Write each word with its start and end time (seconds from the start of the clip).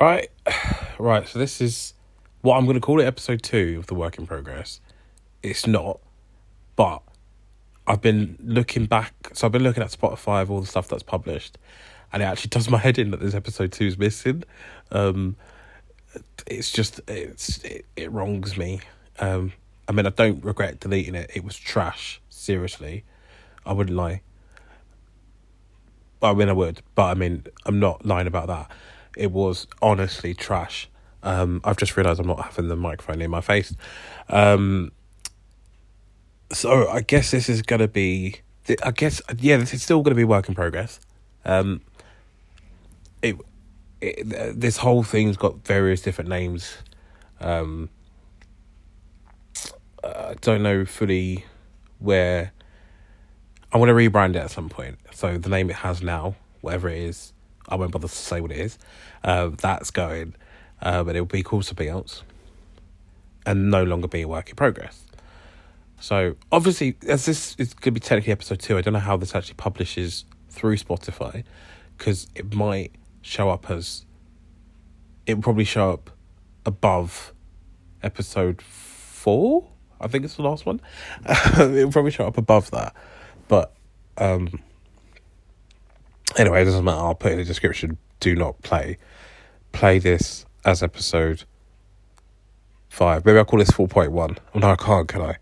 Right, 0.00 0.30
right. 0.98 1.28
So 1.28 1.38
this 1.38 1.60
is 1.60 1.92
what 2.40 2.56
I'm 2.56 2.64
going 2.64 2.74
to 2.74 2.80
call 2.80 3.00
it, 3.00 3.04
episode 3.04 3.42
two 3.42 3.76
of 3.78 3.86
the 3.86 3.94
work 3.94 4.18
in 4.18 4.26
progress. 4.26 4.80
It's 5.42 5.66
not, 5.66 6.00
but 6.74 7.02
I've 7.86 8.00
been 8.00 8.38
looking 8.42 8.86
back. 8.86 9.12
So 9.34 9.46
I've 9.46 9.52
been 9.52 9.62
looking 9.62 9.82
at 9.82 9.90
Spotify 9.90 10.40
of 10.42 10.50
all 10.50 10.60
the 10.60 10.66
stuff 10.66 10.88
that's 10.88 11.02
published, 11.02 11.58
and 12.12 12.22
it 12.22 12.26
actually 12.26 12.48
does 12.48 12.70
my 12.70 12.78
head 12.78 12.98
in 12.98 13.10
that 13.10 13.20
this 13.20 13.34
episode 13.34 13.72
two 13.72 13.86
is 13.86 13.98
missing. 13.98 14.44
Um, 14.90 15.36
it's 16.46 16.70
just 16.70 17.00
it's 17.06 17.62
it, 17.64 17.84
it 17.94 18.10
wrongs 18.10 18.56
me. 18.56 18.80
Um, 19.18 19.52
I 19.86 19.92
mean, 19.92 20.06
I 20.06 20.10
don't 20.10 20.42
regret 20.42 20.80
deleting 20.80 21.14
it. 21.14 21.30
It 21.34 21.44
was 21.44 21.58
trash. 21.58 22.22
Seriously, 22.30 23.04
I 23.66 23.74
wouldn't 23.74 23.96
lie. 23.96 24.22
I 26.22 26.32
mean, 26.32 26.48
I 26.48 26.52
would, 26.52 26.80
but 26.94 27.04
I 27.04 27.14
mean, 27.14 27.44
I'm 27.66 27.80
not 27.80 28.06
lying 28.06 28.26
about 28.26 28.46
that. 28.46 28.70
It 29.16 29.32
was 29.32 29.66
honestly 29.82 30.34
trash. 30.34 30.88
Um, 31.22 31.60
I've 31.64 31.76
just 31.76 31.96
realised 31.96 32.20
I'm 32.20 32.26
not 32.26 32.42
having 32.42 32.68
the 32.68 32.76
microphone 32.76 33.20
in 33.20 33.30
my 33.30 33.40
face. 33.40 33.74
Um, 34.28 34.92
so 36.52 36.88
I 36.88 37.00
guess 37.00 37.30
this 37.30 37.48
is 37.48 37.62
to 37.80 37.88
be. 37.88 38.36
I 38.82 38.90
guess 38.92 39.20
yeah, 39.38 39.56
this 39.56 39.74
is 39.74 39.82
still 39.82 40.02
to 40.12 40.16
be 40.16 40.24
work 40.24 40.48
in 40.48 40.54
progress. 40.54 41.00
Um, 41.44 41.80
it, 43.22 43.36
it 44.00 44.58
this 44.58 44.78
whole 44.78 45.02
thing's 45.02 45.36
got 45.36 45.64
various 45.66 46.02
different 46.02 46.30
names. 46.30 46.76
Um, 47.40 47.88
I 50.04 50.34
don't 50.40 50.62
know 50.62 50.84
fully 50.84 51.44
where. 51.98 52.52
I 53.72 53.78
want 53.78 53.88
to 53.88 53.94
rebrand 53.94 54.30
it 54.30 54.38
at 54.38 54.50
some 54.50 54.68
point. 54.68 54.98
So 55.12 55.38
the 55.38 55.48
name 55.48 55.70
it 55.70 55.76
has 55.76 56.02
now, 56.02 56.34
whatever 56.60 56.88
it 56.88 56.98
is, 56.98 57.32
I 57.70 57.76
won't 57.76 57.92
bother 57.92 58.08
to 58.08 58.14
say 58.14 58.40
what 58.40 58.50
it 58.50 58.58
is. 58.58 58.78
Uh, 59.22 59.50
that's 59.56 59.90
going, 59.90 60.34
uh, 60.82 61.04
but 61.04 61.14
it'll 61.14 61.26
be 61.26 61.42
called 61.42 61.64
something 61.64 61.88
else, 61.88 62.22
and 63.46 63.70
no 63.70 63.84
longer 63.84 64.08
be 64.08 64.22
a 64.22 64.28
work 64.28 64.50
in 64.50 64.56
progress. 64.56 65.04
So 66.00 66.36
obviously, 66.50 66.96
as 67.06 67.26
this 67.26 67.54
is 67.58 67.74
going 67.74 67.82
to 67.82 67.90
be 67.92 68.00
technically 68.00 68.32
episode 68.32 68.60
two, 68.60 68.78
I 68.78 68.80
don't 68.80 68.94
know 68.94 69.00
how 69.00 69.16
this 69.16 69.34
actually 69.34 69.54
publishes 69.54 70.24
through 70.48 70.76
Spotify, 70.76 71.44
because 71.96 72.26
it 72.34 72.54
might 72.54 72.92
show 73.22 73.50
up 73.50 73.70
as. 73.70 74.04
It 75.26 75.34
will 75.34 75.42
probably 75.42 75.64
show 75.64 75.92
up 75.92 76.10
above 76.66 77.32
episode 78.02 78.62
four. 78.62 79.68
I 80.00 80.08
think 80.08 80.24
it's 80.24 80.36
the 80.36 80.42
last 80.42 80.64
one. 80.64 80.80
It'll 81.58 81.92
probably 81.92 82.10
show 82.10 82.26
up 82.26 82.38
above 82.38 82.70
that, 82.70 82.96
but 83.48 83.74
um, 84.16 84.60
anyway, 86.40 86.62
it 86.62 86.64
doesn't 86.64 86.84
matter. 86.84 86.98
I'll 86.98 87.14
put 87.14 87.32
in 87.32 87.38
the 87.38 87.44
description. 87.44 87.98
Do 88.18 88.34
not 88.34 88.60
play. 88.62 88.96
Play 89.72 89.98
this 89.98 90.46
as 90.64 90.82
episode 90.82 91.44
five. 92.88 93.24
Maybe 93.24 93.38
I'll 93.38 93.44
call 93.44 93.58
this 93.58 93.70
four 93.70 93.86
point 93.86 94.12
one. 94.12 94.38
Oh 94.54 94.58
no, 94.58 94.70
I 94.70 94.76
can't. 94.76 95.06
Can 95.06 95.22
I? 95.22 95.36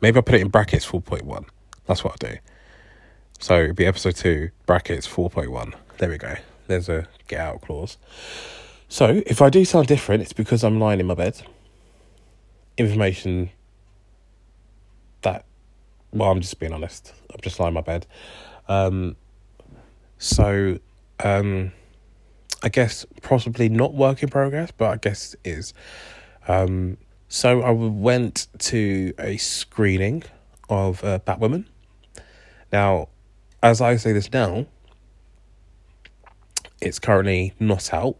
Maybe 0.00 0.16
I'll 0.16 0.22
put 0.22 0.36
it 0.36 0.40
in 0.40 0.48
brackets 0.48 0.84
four 0.84 1.00
point 1.00 1.24
one. 1.24 1.44
That's 1.86 2.02
what 2.02 2.12
I'll 2.12 2.30
do. 2.30 2.38
So 3.40 3.62
it'll 3.62 3.74
be 3.74 3.86
episode 3.86 4.16
two 4.16 4.50
brackets 4.64 5.06
four 5.06 5.28
point 5.28 5.50
one. 5.50 5.74
There 5.98 6.08
we 6.08 6.18
go. 6.18 6.34
There's 6.66 6.88
a 6.88 7.06
get 7.28 7.40
out 7.40 7.60
clause. 7.60 7.98
So 8.88 9.22
if 9.26 9.42
I 9.42 9.50
do 9.50 9.64
sound 9.64 9.86
different, 9.86 10.22
it's 10.22 10.32
because 10.32 10.64
I'm 10.64 10.78
lying 10.78 11.00
in 11.00 11.06
my 11.06 11.14
bed. 11.14 11.42
Information 12.78 13.50
that 15.22 15.44
well, 16.12 16.30
I'm 16.30 16.40
just 16.40 16.58
being 16.58 16.72
honest. 16.72 17.12
I'm 17.32 17.40
just 17.42 17.58
lying 17.60 17.68
in 17.68 17.74
my 17.74 17.80
bed. 17.80 18.06
Um, 18.68 19.16
so, 20.18 20.78
um, 21.22 21.72
I 22.62 22.68
guess 22.68 23.04
possibly 23.22 23.68
not 23.68 23.94
work 23.94 24.22
in 24.22 24.28
progress, 24.28 24.70
but 24.70 24.90
I 24.90 24.96
guess 24.96 25.34
it 25.34 25.40
is. 25.50 25.74
Um, 26.48 26.96
so 27.28 27.62
I 27.62 27.70
went 27.70 28.46
to 28.60 29.12
a 29.18 29.36
screening 29.36 30.22
of 30.68 31.02
uh, 31.04 31.18
Batwoman. 31.20 31.66
Now, 32.72 33.08
as 33.62 33.80
I 33.80 33.96
say 33.96 34.12
this 34.12 34.32
now, 34.32 34.66
it's 36.80 36.98
currently 36.98 37.54
not 37.58 37.92
out. 37.92 38.16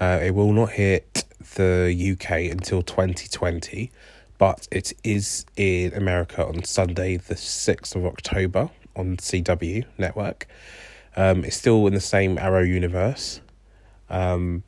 Uh, 0.00 0.18
it 0.22 0.34
will 0.34 0.52
not 0.52 0.70
hit 0.70 1.24
the 1.54 2.12
UK 2.12 2.50
until 2.50 2.82
2020, 2.82 3.92
but 4.38 4.66
it 4.72 4.92
is 5.04 5.44
in 5.56 5.92
America 5.94 6.44
on 6.44 6.64
Sunday, 6.64 7.16
the 7.16 7.34
6th 7.34 7.94
of 7.94 8.04
October 8.04 8.70
on 8.96 9.16
CW 9.16 9.84
network. 9.98 10.46
Um, 11.16 11.44
it's 11.44 11.56
still 11.56 11.86
in 11.86 11.94
the 11.94 12.00
same 12.00 12.38
Arrow 12.38 12.62
universe. 12.62 13.40
Um, 14.10 14.62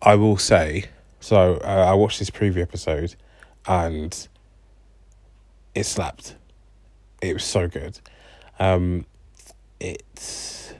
I 0.00 0.16
will 0.16 0.36
say, 0.36 0.86
so 1.20 1.56
uh, 1.64 1.86
I 1.88 1.94
watched 1.94 2.18
this 2.18 2.30
preview 2.30 2.62
episode 2.62 3.14
and 3.66 4.28
it 5.74 5.84
slapped. 5.84 6.34
It 7.20 7.34
was 7.34 7.44
so 7.44 7.68
good. 7.68 8.00
Um, 8.58 9.06
it's 9.78 10.74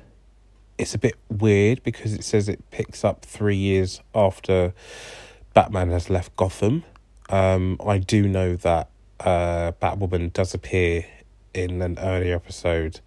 it's 0.78 0.94
a 0.94 0.98
bit 0.98 1.14
weird 1.28 1.82
because 1.82 2.12
it 2.12 2.24
says 2.24 2.48
it 2.48 2.70
picks 2.70 3.04
up 3.04 3.24
three 3.24 3.56
years 3.56 4.00
after 4.14 4.72
Batman 5.54 5.90
has 5.90 6.10
left 6.10 6.34
Gotham. 6.36 6.84
Um, 7.28 7.78
I 7.84 7.98
do 7.98 8.26
know 8.26 8.56
that 8.56 8.90
uh, 9.20 9.72
Batwoman 9.80 10.32
does 10.32 10.54
appear 10.54 11.06
in 11.54 11.82
an 11.82 11.98
earlier 12.00 12.34
episode 12.34 13.00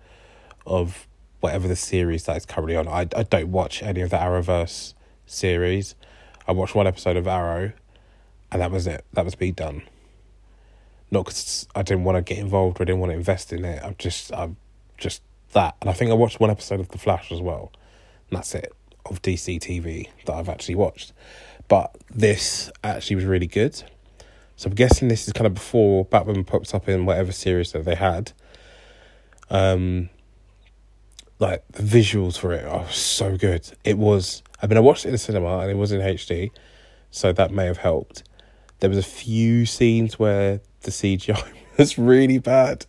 of 0.66 1.08
whatever 1.46 1.68
the 1.68 1.76
series 1.76 2.24
that 2.24 2.36
is 2.38 2.44
currently 2.44 2.76
on. 2.76 2.88
I, 2.88 3.02
I 3.16 3.22
don't 3.22 3.52
watch 3.52 3.84
any 3.84 4.02
of 4.02 4.10
the 4.10 4.18
Arrowverse 4.18 4.96
series. 5.28 5.94
I 6.48 6.54
watched 6.54 6.74
one 6.74 6.88
episode 6.88 7.18
of 7.18 7.28
Arrow, 7.28 7.72
and 8.52 8.64
that 8.64 8.72
was 8.72 8.88
it. 8.88 9.06
That 9.14 9.26
was 9.26 9.40
me 9.40 9.52
done. 9.52 9.84
Not 11.12 11.26
because 11.26 11.68
I 11.76 11.84
didn't 11.84 12.04
want 12.04 12.16
to 12.16 12.24
get 12.24 12.40
involved 12.42 12.80
or 12.80 12.82
I 12.82 12.86
didn't 12.86 13.00
want 13.00 13.12
to 13.12 13.16
invest 13.16 13.54
in 13.54 13.64
it. 13.64 13.80
I'm 13.84 13.96
just, 14.00 14.34
I'm 14.34 14.58
just 14.98 15.22
that. 15.52 15.76
And 15.82 15.90
I 15.92 15.94
think 15.94 16.10
I 16.10 16.16
watched 16.16 16.40
one 16.40 16.50
episode 16.50 16.80
of 16.80 16.90
The 16.90 16.98
Flash 16.98 17.32
as 17.32 17.42
well. 17.42 17.72
And 18.32 18.38
that's 18.38 18.56
it 18.56 18.74
of 19.06 19.22
DC 19.22 19.60
TV 19.60 20.10
that 20.26 20.34
I've 20.34 20.50
actually 20.50 20.74
watched. 20.74 21.14
But 21.68 21.96
this 22.10 22.72
actually 22.84 23.18
was 23.18 23.26
really 23.26 23.46
good. 23.46 23.84
So 24.56 24.68
I'm 24.68 24.74
guessing 24.74 25.10
this 25.10 25.28
is 25.28 25.34
kind 25.34 25.46
of 25.46 25.54
before 25.54 26.06
Batman 26.06 26.44
pops 26.44 26.74
up 26.74 26.90
in 26.90 27.06
whatever 27.06 27.32
series 27.32 27.72
that 27.74 27.86
they 27.86 27.94
had. 27.94 28.32
Um, 29.52 30.10
like 31.40 31.64
the 31.70 31.84
visuals 31.84 32.38
for 32.38 32.54
it 32.54 32.66
are 32.66 32.90
so 32.90 33.38
good. 33.38 33.70
It 33.84 33.98
was. 33.98 34.44
I 34.62 34.68
mean, 34.68 34.78
I 34.78 34.82
watched 34.82 35.06
it 35.06 35.10
in 35.10 35.14
the 35.14 35.18
cinema 35.18 35.60
and 35.60 35.72
it 35.72 35.78
was 35.78 35.92
in 35.92 36.02
HD, 36.02 36.52
so 37.12 37.32
that 37.34 37.52
may 37.52 37.66
have 37.66 37.78
helped. 37.78 38.24
There 38.80 38.90
was 38.90 39.00
a 39.00 39.04
few 39.04 39.66
scenes 39.66 40.18
where 40.18 40.62
the 40.82 40.92
CGI 40.92 41.44
was 41.78 41.98
really 41.98 42.38
bad. 42.38 42.86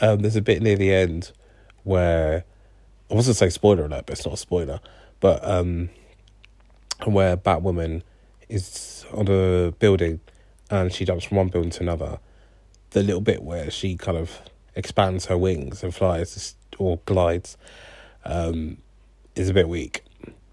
Um, 0.00 0.20
there's 0.20 0.36
a 0.36 0.42
bit 0.42 0.62
near 0.62 0.76
the 0.76 0.92
end 0.92 1.32
where 1.84 2.44
I 3.10 3.14
wasn't 3.14 3.36
say 3.36 3.50
spoiler 3.50 3.84
alert, 3.84 4.06
but 4.06 4.12
it's 4.12 4.26
not 4.26 4.34
a 4.34 4.38
spoiler. 4.38 4.80
But 5.20 5.46
um, 5.48 5.90
where 7.04 7.36
Batwoman 7.36 8.02
is 8.48 9.06
on 9.12 9.28
a 9.28 9.72
building 9.72 10.20
and 10.70 10.92
she 10.92 11.04
jumps 11.04 11.24
from 11.24 11.38
one 11.38 11.48
building 11.48 11.70
to 11.70 11.82
another. 11.82 12.18
The 12.90 13.02
little 13.02 13.20
bit 13.20 13.42
where 13.42 13.70
she 13.70 13.96
kind 13.96 14.18
of 14.18 14.40
expands 14.74 15.26
her 15.26 15.38
wings 15.38 15.82
and 15.82 15.94
flies 15.94 16.55
or 16.78 16.98
glides 17.06 17.56
um, 18.24 18.78
is 19.34 19.48
a 19.48 19.54
bit 19.54 19.68
weak. 19.68 20.02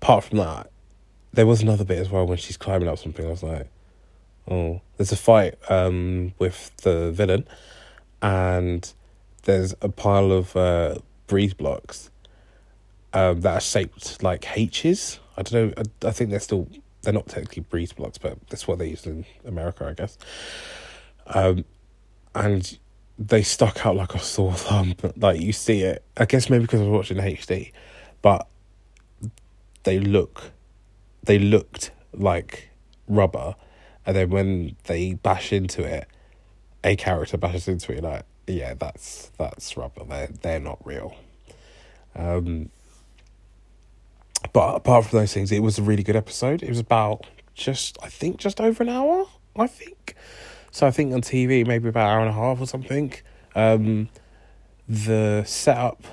Apart 0.02 0.26
from 0.26 0.40
that, 0.40 0.70
there 1.32 1.48
was 1.48 1.62
another 1.62 1.84
bit 1.84 2.00
as 2.00 2.10
well 2.10 2.26
when 2.28 2.38
she's 2.38 2.58
climbing 2.58 2.88
up 2.88 3.00
something. 3.00 3.26
I 3.26 3.30
was 3.30 3.44
like, 3.44 3.70
oh, 4.50 4.82
there's 4.98 5.12
a 5.12 5.18
fight 5.18 5.56
um, 5.70 6.34
with 6.40 6.76
the 6.78 7.12
villain, 7.12 7.48
and 8.22 8.92
there's 9.44 9.74
a 9.82 9.90
pile 9.90 10.32
of 10.32 10.56
uh, 10.56 10.96
breeze 11.28 11.54
blocks 11.54 12.12
um, 13.14 13.42
that 13.42 13.54
are 13.54 13.62
shaped 13.62 14.22
like 14.22 14.58
H's. 14.58 15.20
I 15.38 15.42
don't 15.42 15.54
know. 15.54 15.84
I, 16.04 16.08
I 16.08 16.12
think 16.12 16.30
they're 16.30 16.40
still 16.40 16.68
they're 17.02 17.14
not 17.14 17.28
technically 17.28 17.64
breeze 17.64 17.94
blocks, 17.94 18.18
but 18.18 18.38
that's 18.50 18.68
what 18.68 18.80
they 18.80 18.90
use 18.90 19.06
in 19.06 19.26
America, 19.46 19.86
I 19.86 19.94
guess. 19.94 20.18
Um, 21.28 21.66
and 22.34 22.78
they 23.28 23.44
stuck 23.44 23.86
out 23.86 23.96
like 23.96 24.14
a 24.16 24.20
sore 24.20 24.54
thumb. 24.54 24.96
Like 25.16 25.40
you 25.40 25.54
see 25.54 25.82
it, 25.82 26.04
I 26.18 26.26
guess 26.26 26.50
maybe 26.50 26.64
because 26.64 26.82
I 26.82 26.86
was 26.86 27.10
watching 27.10 27.18
HD, 27.18 27.72
but 28.22 28.48
they 29.84 30.00
look, 30.00 30.52
they 31.24 31.40
looked 31.40 31.92
like 32.14 32.70
rubber, 33.08 33.56
and 34.06 34.16
then 34.16 34.30
when 34.30 34.76
they 34.86 35.14
bash 35.14 35.54
into 35.54 35.84
it, 35.84 36.08
a 36.84 36.96
character 36.96 37.38
bashes 37.38 37.68
into 37.68 37.94
it, 37.94 38.04
like 38.04 38.26
yeah, 38.48 38.74
that's 38.74 39.32
that's 39.38 39.78
rubber. 39.78 40.04
They're 40.06 40.30
they're 40.42 40.60
not 40.60 40.86
real. 40.86 41.16
Um, 42.16 42.70
but 44.52 44.76
apart 44.76 45.06
from 45.06 45.20
those 45.20 45.34
things, 45.34 45.52
it 45.52 45.62
was 45.62 45.80
a 45.80 45.84
really 45.84 46.04
good 46.04 46.16
episode. 46.16 46.62
It 46.62 46.70
was 46.70 46.80
about 46.80 47.26
just, 47.54 47.98
I 48.04 48.10
think, 48.10 48.38
just 48.38 48.60
over 48.60 48.84
an 48.84 48.90
hour. 48.90 49.26
I 49.56 49.68
think. 49.68 50.16
So 50.74 50.88
I 50.88 50.92
think 50.92 51.14
on 51.14 51.22
TV, 51.22 51.66
maybe 51.68 51.88
about 51.88 52.08
an 52.08 52.14
hour 52.14 52.20
and 52.22 52.30
a 52.30 52.34
half 52.34 52.60
or 52.60 52.66
something. 52.66 53.14
Um, 53.54 54.10
the 54.90 55.44
setup 55.46 56.04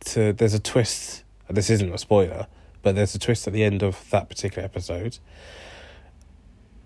to 0.00 0.34
there's 0.34 0.52
a 0.52 0.60
twist. 0.60 1.24
This 1.48 1.70
isn't 1.70 1.90
a 1.90 1.96
spoiler, 1.96 2.48
but 2.82 2.94
there's 2.94 3.14
a 3.14 3.18
twist 3.18 3.46
at 3.46 3.54
the 3.54 3.64
end 3.64 3.82
of 3.82 4.08
that 4.10 4.28
particular 4.28 4.62
episode, 4.62 5.18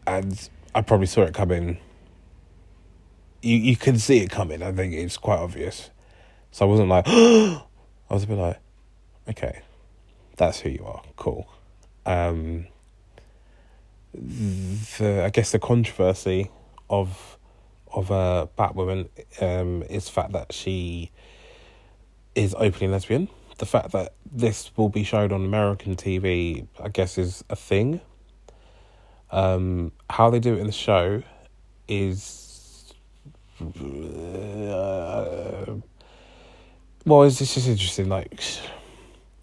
and 0.06 0.48
I 0.76 0.82
probably 0.82 1.08
saw 1.08 1.22
it 1.22 1.34
coming. 1.34 1.78
You 3.42 3.56
you 3.56 3.76
can 3.76 3.98
see 3.98 4.18
it 4.18 4.30
coming. 4.30 4.62
I 4.62 4.70
think 4.70 4.94
it's 4.94 5.16
quite 5.16 5.40
obvious, 5.40 5.90
so 6.52 6.66
I 6.66 6.68
wasn't 6.68 6.88
like. 6.88 7.06
I 7.08 7.64
was 8.10 8.22
a 8.22 8.26
bit 8.28 8.38
like, 8.38 8.60
okay, 9.28 9.62
that's 10.36 10.60
who 10.60 10.68
you 10.68 10.84
are. 10.84 11.02
Cool. 11.16 11.50
Um, 12.06 12.68
the 14.14 15.24
I 15.24 15.30
guess 15.30 15.50
the 15.50 15.58
controversy 15.58 16.48
of 16.92 17.38
of 17.92 18.10
uh, 18.10 18.46
Batwoman 18.56 19.08
um, 19.40 19.82
is 19.82 20.06
the 20.06 20.12
fact 20.12 20.32
that 20.32 20.52
she 20.52 21.10
is 22.34 22.54
openly 22.54 22.88
lesbian. 22.88 23.28
The 23.58 23.66
fact 23.66 23.92
that 23.92 24.14
this 24.30 24.70
will 24.76 24.88
be 24.88 25.04
shown 25.04 25.32
on 25.32 25.44
American 25.44 25.94
TV, 25.96 26.66
I 26.82 26.88
guess, 26.88 27.18
is 27.18 27.44
a 27.50 27.56
thing. 27.56 28.00
Um, 29.30 29.92
how 30.08 30.30
they 30.30 30.40
do 30.40 30.54
it 30.54 30.60
in 30.60 30.66
the 30.66 30.72
show 30.72 31.22
is. 31.88 32.94
Uh, 33.60 33.66
well, 37.04 37.22
it's, 37.24 37.40
it's 37.40 37.54
just 37.54 37.68
interesting. 37.68 38.08
Like, 38.08 38.40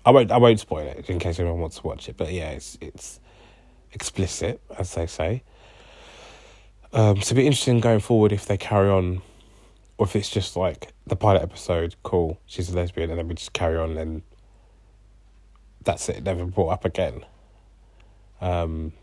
I 0.05 0.11
won't, 0.11 0.31
I 0.31 0.37
won't 0.37 0.59
spoil 0.59 0.87
it 0.87 1.09
in 1.09 1.19
case 1.19 1.39
anyone 1.39 1.59
wants 1.59 1.77
to 1.77 1.87
watch 1.87 2.09
it. 2.09 2.17
But 2.17 2.33
yeah, 2.33 2.49
it's 2.49 2.77
it's 2.81 3.19
explicit, 3.93 4.61
as 4.77 4.93
they 4.95 5.07
say. 5.07 5.43
Um, 6.91 7.21
so 7.21 7.33
it'll 7.33 7.35
be 7.35 7.45
interesting 7.45 7.79
going 7.79 7.99
forward 7.99 8.31
if 8.31 8.45
they 8.45 8.57
carry 8.57 8.89
on, 8.89 9.21
or 9.97 10.07
if 10.07 10.15
it's 10.15 10.29
just 10.29 10.55
like 10.55 10.93
the 11.05 11.15
pilot 11.15 11.41
episode, 11.41 11.95
cool, 12.03 12.39
she's 12.45 12.69
a 12.69 12.75
lesbian, 12.75 13.09
and 13.09 13.19
then 13.19 13.27
we 13.27 13.35
just 13.35 13.53
carry 13.53 13.77
on 13.77 13.97
and 13.97 14.23
that's 15.83 16.09
it, 16.09 16.23
never 16.23 16.45
brought 16.45 16.69
up 16.69 16.85
again. 16.85 17.25
Um, 18.41 18.93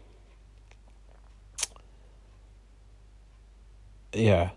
yeah. 4.12 4.50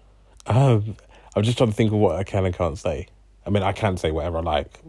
Um, 0.48 0.96
I'm 1.36 1.44
just 1.44 1.58
trying 1.58 1.70
to 1.70 1.76
think 1.76 1.92
of 1.92 1.98
what 2.00 2.16
I 2.16 2.24
can 2.24 2.46
and 2.46 2.56
can't 2.56 2.78
say. 2.78 3.08
I 3.46 3.50
mean, 3.50 3.64
I 3.64 3.72
can 3.72 3.98
say 3.98 4.12
whatever 4.12 4.40
I 4.40 4.42
like. 4.42 4.80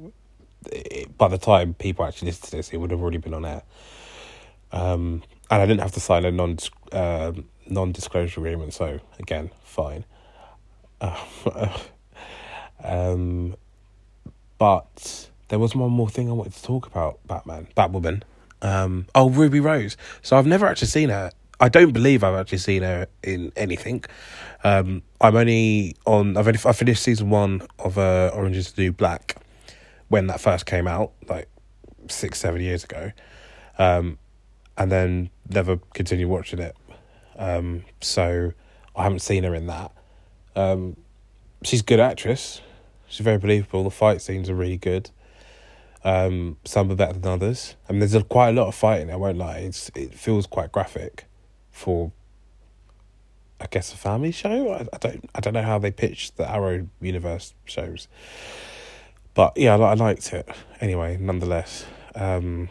It, 0.71 1.17
by 1.17 1.29
the 1.29 1.39
time 1.39 1.75
people 1.75 2.05
actually 2.05 2.27
listen 2.27 2.51
to 2.51 2.57
this, 2.57 2.71
it 2.71 2.77
would 2.79 2.91
have 2.91 3.01
already 3.01 3.19
been 3.19 3.35
on 3.35 3.45
air. 3.45 3.63
Um, 4.73 5.23
and 5.51 5.63
I 5.63 5.67
didn't 5.67 5.81
have 5.81 5.93
to 5.93 6.01
sign 6.01 6.25
a 6.25 6.31
non 6.31 6.59
uh, 6.93 7.33
non 7.71 7.93
disclosure 7.93 8.41
agreement, 8.41 8.75
so 8.75 9.01
again, 9.19 9.51
fine. 9.65 10.05
Um, 12.85 13.57
but 14.59 15.31
there 15.49 15.59
was 15.59 15.75
one 15.75 15.91
more 15.91 16.09
thing 16.09 16.29
I 16.29 16.33
wanted 16.33 16.55
to 16.55 16.63
talk 16.63 16.87
about 16.87 17.19
Batman, 17.27 17.69
Batwoman. 17.77 18.23
Um, 18.63 19.07
oh, 19.15 19.31
Ruby 19.31 19.61
Rose. 19.61 19.97
So 20.23 20.37
I've 20.37 20.47
never 20.47 20.67
actually 20.67 20.89
seen 20.89 21.09
her. 21.09 21.31
I 21.61 21.69
don't 21.69 21.93
believe 21.93 22.25
I've 22.25 22.35
actually 22.35 22.59
seen 22.59 22.83
her 22.83 23.07
in 23.23 23.53
anything. 23.57 24.05
Um, 24.65 25.03
I'm 25.21 25.37
only 25.37 25.97
on. 26.07 26.37
I've 26.37 26.47
only 26.47 26.61
I 26.65 26.73
finished 26.73 27.03
season 27.03 27.31
one 27.31 27.63
of 27.79 27.99
uh, 27.99 28.31
Orange 28.35 28.57
Is 28.57 28.73
the 28.73 28.83
New 28.83 28.93
Black 28.93 29.37
when 30.09 30.27
that 30.29 30.41
first 30.41 30.67
came 30.67 30.87
out, 30.87 31.13
like 31.29 31.49
six, 32.09 32.39
seven 32.39 32.61
years 32.61 32.85
ago. 32.85 33.13
Um, 33.79 34.19
and 34.77 34.91
then 34.91 35.31
never 35.49 35.79
continued 35.95 36.29
watching 36.29 36.59
it. 36.59 36.75
Um, 37.41 37.85
so 38.01 38.53
I 38.95 39.03
haven't 39.03 39.21
seen 39.21 39.45
her 39.45 39.55
in 39.55 39.67
that. 39.67 39.91
Um, 40.55 40.97
she's 41.65 41.81
a 41.81 41.85
good 41.85 41.99
actress. 41.99 42.61
She's 43.09 43.25
very 43.25 43.39
believable. 43.39 43.83
The 43.83 43.91
fight 43.91 44.21
scenes 44.21 44.51
are 44.51 44.55
really 44.55 44.77
good. 44.77 45.11
Um, 46.05 46.59
some 46.65 46.91
are 46.91 46.95
better 46.95 47.15
than 47.15 47.31
others. 47.31 47.77
I 47.89 47.93
mean, 47.93 48.01
there's 48.01 48.15
a, 48.15 48.23
quite 48.23 48.51
a 48.51 48.53
lot 48.53 48.69
of 48.69 48.75
fighting. 48.75 49.11
I 49.11 49.17
won't 49.17 49.39
lie. 49.39 49.59
It's 49.59 49.91
it 49.95 50.15
feels 50.15 50.47
quite 50.47 50.71
graphic 50.71 51.27
for, 51.71 52.13
I 53.61 53.67
guess, 53.67 53.93
a 53.93 53.97
family 53.97 54.33
show. 54.33 54.73
I, 54.73 54.87
I 54.93 54.99
don't 54.99 55.31
I 55.35 55.41
don't 55.41 55.55
know 55.55 55.63
how 55.63 55.79
they 55.79 55.91
pitch 55.91 56.35
the 56.37 56.51
Arrow 56.51 56.89
universe 57.01 57.55
shows, 57.65 58.07
but 59.35 59.57
yeah, 59.57 59.77
I, 59.77 59.91
I 59.91 59.95
liked 59.95 60.33
it 60.33 60.49
anyway. 60.81 61.19
Nonetheless, 61.21 61.87
um, 62.15 62.69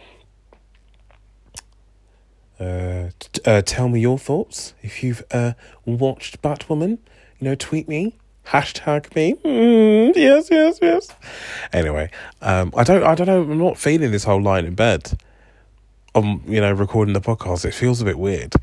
uh, 2.59 3.09
t- 3.19 3.41
uh, 3.45 3.61
tell 3.61 3.87
me 3.87 4.01
your 4.01 4.17
thoughts 4.17 4.73
if 4.81 5.03
you've 5.03 5.23
uh, 5.31 5.53
watched 5.85 6.41
Batwoman. 6.41 6.97
You 7.39 7.49
know, 7.49 7.55
tweet 7.55 7.87
me, 7.87 8.17
hashtag 8.47 9.15
me. 9.15 9.35
Mm, 9.45 10.15
yes, 10.15 10.49
yes, 10.51 10.79
yes. 10.81 11.09
Anyway, 11.71 12.11
um, 12.41 12.73
I 12.75 12.83
don't, 12.83 13.03
I 13.03 13.15
don't 13.15 13.27
know. 13.27 13.41
I'm 13.41 13.57
not 13.57 13.77
feeling 13.77 14.11
this 14.11 14.25
whole 14.25 14.41
line 14.41 14.65
in 14.65 14.75
bed. 14.75 15.17
I'm, 16.13 16.41
you 16.47 16.59
know, 16.59 16.71
recording 16.73 17.13
the 17.13 17.21
podcast. 17.21 17.63
It 17.63 17.73
feels 17.73 18.01
a 18.01 18.05
bit 18.05 18.19
weird. 18.19 18.53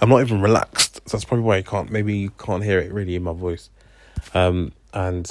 I'm 0.00 0.08
not 0.08 0.20
even 0.20 0.40
relaxed. 0.40 1.00
So 1.08 1.16
that's 1.16 1.24
probably 1.24 1.44
why 1.44 1.56
you 1.56 1.64
can't. 1.64 1.90
Maybe 1.90 2.16
you 2.16 2.30
can't 2.30 2.62
hear 2.62 2.78
it 2.78 2.92
really 2.92 3.16
in 3.16 3.24
my 3.24 3.32
voice. 3.32 3.68
Um, 4.32 4.72
and 4.94 5.28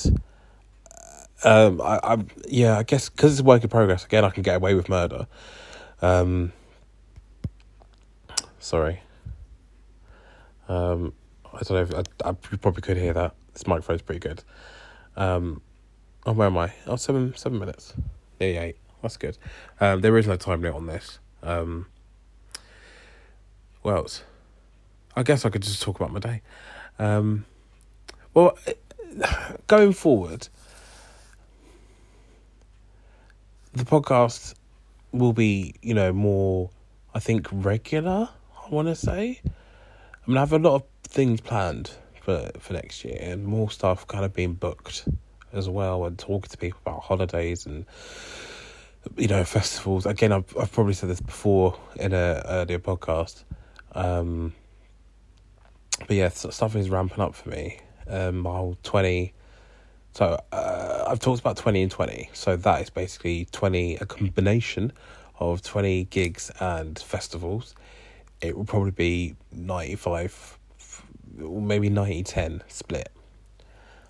um, 1.44 1.80
I, 1.82 2.00
I, 2.04 2.18
yeah, 2.48 2.78
I 2.78 2.84
guess 2.84 3.08
because 3.08 3.34
it's 3.34 3.42
a 3.42 3.44
work 3.44 3.64
in 3.64 3.70
progress. 3.70 4.04
Again, 4.04 4.26
I 4.26 4.30
can 4.30 4.44
get 4.44 4.58
away 4.58 4.74
with 4.74 4.90
murder. 4.90 5.28
Um 6.02 6.54
Sorry. 8.60 9.02
Um, 10.68 11.14
I 11.54 11.60
don't 11.64 11.92
know 11.92 12.00
if 12.00 12.08
I, 12.24 12.30
I, 12.30 12.36
you 12.52 12.58
probably 12.58 12.82
could 12.82 12.98
hear 12.98 13.14
that. 13.14 13.36
This 13.54 13.66
microphone's 13.66 14.02
pretty 14.02 14.20
good. 14.20 14.44
Um, 15.16 15.62
oh, 16.26 16.34
where 16.34 16.48
am 16.48 16.58
I? 16.58 16.74
Oh, 16.86 16.96
seven 16.96 17.36
seven 17.36 17.60
minutes. 17.60 17.94
Nearly 18.40 18.58
eight. 18.58 18.78
That's 19.02 19.18
good. 19.18 19.38
Um, 19.80 20.02
there 20.02 20.18
is 20.18 20.28
no 20.28 20.36
time 20.36 20.62
limit 20.62 20.76
on 20.76 20.88
this. 20.88 21.20
Um, 21.42 21.88
what 23.82 23.96
else? 23.96 24.24
I 25.16 25.24
guess 25.24 25.46
I 25.46 25.50
could 25.50 25.64
just 25.64 25.82
talk 25.82 25.96
about 25.96 26.12
my 26.12 26.20
day. 26.20 26.42
Um, 27.00 27.46
well, 28.34 28.58
going 29.68 29.94
forward, 29.94 30.50
the 33.74 33.86
podcast 33.86 34.54
will 35.12 35.34
be, 35.34 35.76
you 35.82 35.94
know, 35.94 36.12
more, 36.14 36.70
I 37.14 37.20
think, 37.20 37.48
regular. 37.52 38.30
I 38.70 38.76
want 38.76 38.88
to 38.88 38.96
say. 38.96 39.42
I 39.46 39.50
mean, 40.28 40.38
I 40.38 40.42
have 40.42 40.54
a 40.54 40.60
lot 40.60 40.76
of 40.76 40.84
things 41.04 41.42
planned 41.42 41.92
for 42.22 42.52
for 42.60 42.74
next 42.74 43.04
year, 43.04 43.18
and 43.20 43.46
more 43.46 43.72
stuff 43.72 44.06
kind 44.08 44.24
of 44.24 44.34
being 44.34 44.54
booked 44.54 45.08
as 45.52 45.68
well, 45.68 46.06
and 46.06 46.20
talking 46.20 46.50
to 46.50 46.58
people 46.58 46.80
about 46.86 47.02
holidays 47.02 47.66
and 47.66 47.86
you 49.18 49.28
know 49.28 49.44
festivals. 49.44 50.06
Again, 50.06 50.32
I've 50.32 50.56
I've 50.56 50.72
probably 50.72 50.94
said 50.94 51.10
this 51.10 51.20
before 51.20 51.80
in 51.96 52.14
a 52.14 52.44
earlier 52.46 52.78
podcast, 52.78 53.44
um, 53.94 54.54
but 56.00 56.12
yeah, 56.12 56.30
stuff 56.30 56.76
is 56.76 56.92
ramping 56.92 57.22
up 57.22 57.34
for 57.34 57.50
me. 57.50 57.80
Um, 58.08 58.40
my 58.40 58.52
whole 58.52 58.78
twenty. 58.84 59.34
So 60.14 60.40
uh, 60.52 61.06
I've 61.08 61.20
talked 61.20 61.40
about 61.40 61.58
twenty 61.58 61.82
and 61.82 61.92
twenty. 61.92 62.30
So 62.34 62.56
that 62.56 62.82
is 62.82 62.92
basically 62.92 63.46
twenty, 63.52 63.96
a 63.96 64.06
combination 64.06 64.94
of 65.40 65.64
twenty 65.64 66.04
gigs 66.04 66.52
and 66.60 67.00
festivals 67.00 67.74
it 68.42 68.56
will 68.56 68.66
probably 68.66 68.92
be 68.92 69.36
95 69.52 70.58
or 71.44 71.62
maybe 71.62 71.90
90 71.90 72.24
10 72.24 72.64
split. 72.68 73.12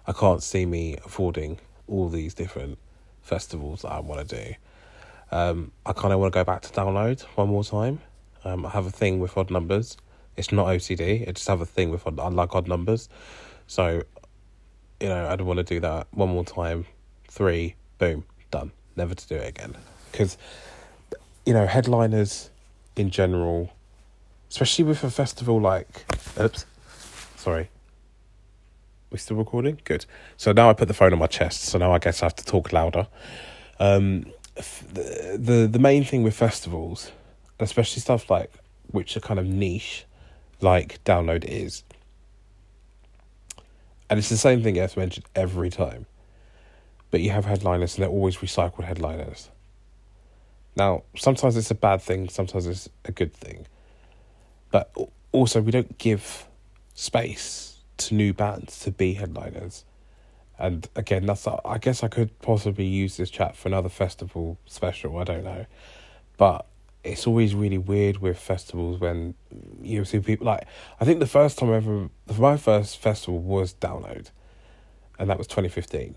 I 0.08 0.14
can't 0.14 0.42
see 0.42 0.66
me 0.66 0.98
affording 1.06 1.60
all 1.88 2.10
these 2.10 2.34
different 2.34 2.78
festivals 3.22 3.84
that 3.84 3.92
I 3.92 4.00
want 4.00 4.28
to 4.28 4.36
do. 4.44 4.54
Um, 5.32 5.72
I 5.86 5.94
kind 5.94 6.14
of 6.14 6.20
want 6.20 6.34
to 6.34 6.40
go 6.40 6.44
back 6.44 6.62
to 6.64 6.70
download 6.70 7.22
one 7.36 7.50
more 7.50 7.64
time. 7.64 8.00
Um, 8.44 8.66
I 8.66 8.70
have 8.70 8.86
a 8.86 8.92
thing 8.92 9.20
with 9.20 9.38
odd 9.38 9.52
numbers. 9.52 9.98
It's 10.38 10.52
not 10.52 10.68
OCD. 10.68 11.28
I 11.28 11.32
just 11.32 11.48
have 11.48 11.62
a 11.62 11.66
thing 11.66 11.92
with 11.92 12.08
odd, 12.08 12.20
I 12.20 12.30
like 12.30 12.56
odd 12.56 12.68
numbers. 12.68 13.10
So, 13.68 14.04
you 15.00 15.10
know, 15.10 15.28
I'd 15.28 15.42
want 15.42 15.58
to 15.58 15.64
do 15.64 15.80
that 15.82 16.08
one 16.12 16.30
more 16.30 16.46
time. 16.46 16.86
Three, 17.28 17.76
boom, 18.00 18.26
done. 18.50 18.72
Never 18.96 19.14
to 19.14 19.28
do 19.28 19.36
it 19.36 19.50
again. 19.50 19.76
Because, 20.12 20.38
you 21.46 21.54
know, 21.54 21.68
headliners 21.68 22.50
in 22.96 23.12
general 23.12 23.72
especially 24.50 24.86
with 24.86 25.03
a 25.03 25.12
festival 25.12 25.60
like. 25.60 26.06
Oops, 26.39 26.65
sorry. 27.36 27.70
We 29.12 29.18
still 29.18 29.38
recording? 29.38 29.79
Good. 29.84 30.06
So 30.38 30.51
now 30.51 30.70
I 30.70 30.74
put 30.74 30.88
the 30.88 30.94
phone 30.94 31.13
on 31.13 31.20
my 31.20 31.27
chest. 31.27 31.62
So 31.62 31.77
now 31.77 31.91
I 31.94 32.00
guess 32.00 32.22
I 32.22 32.25
have 32.25 32.36
to 32.36 32.46
talk 32.46 32.72
louder. 32.74 33.08
Um, 33.79 34.25
the 34.56 35.38
the 35.39 35.68
the 35.72 35.79
main 35.79 36.03
thing 36.03 36.24
with 36.24 36.36
festivals, 36.36 37.12
especially 37.60 38.01
stuff 38.01 38.29
like 38.29 38.51
which 38.91 39.15
are 39.15 39.20
kind 39.20 39.39
of 39.39 39.46
niche, 39.46 40.06
like 40.62 41.03
download 41.03 41.46
is. 41.46 41.84
And 44.10 44.18
it's 44.18 44.29
the 44.29 44.38
same 44.38 44.63
thing 44.63 44.77
as 44.79 44.98
mentioned 44.98 45.27
every 45.36 45.70
time. 45.70 46.08
But 47.12 47.22
you 47.22 47.29
have 47.29 47.46
headliners 47.46 47.96
and 47.96 48.03
they're 48.03 48.10
always 48.10 48.38
recycled 48.38 48.84
headliners. 48.84 49.50
Now, 50.75 51.03
sometimes 51.15 51.58
it's 51.58 51.70
a 51.70 51.75
bad 51.75 52.01
thing, 52.01 52.29
sometimes 52.29 52.65
it's 52.65 52.89
a 53.06 53.12
good 53.12 53.34
thing 53.34 53.68
but 54.72 54.92
also 55.32 55.62
we 55.62 55.72
don't 55.72 55.98
give 55.98 56.48
space 56.94 57.78
to 57.98 58.16
new 58.16 58.34
bands 58.34 58.80
to 58.82 58.92
be 58.92 59.14
headliners. 59.14 59.86
And 60.58 60.88
again, 60.96 61.26
that's 61.26 61.48
I 61.48 61.78
guess 61.80 62.04
I 62.04 62.10
could 62.10 62.38
possibly 62.42 62.86
use 62.86 63.18
this 63.18 63.30
chat 63.30 63.56
for 63.56 63.70
another 63.70 63.90
festival 63.90 64.58
special. 64.66 65.18
I 65.18 65.24
don't 65.24 65.44
know, 65.44 65.66
but 66.38 66.66
it's 67.04 67.26
always 67.26 67.56
really 67.56 67.78
weird 67.78 68.18
with 68.18 68.38
festivals 68.38 69.00
when 69.00 69.36
you 69.82 70.04
see 70.04 70.20
people 70.20 70.46
like 70.46 70.68
I 71.00 71.06
think 71.06 71.20
the 71.20 71.28
first 71.28 71.58
time 71.58 71.74
ever 71.74 72.10
my 72.38 72.58
first 72.58 72.98
festival 72.98 73.40
was 73.40 73.74
download 73.74 74.32
and 75.18 75.30
that 75.30 75.38
was 75.38 75.48
2015 75.48 76.16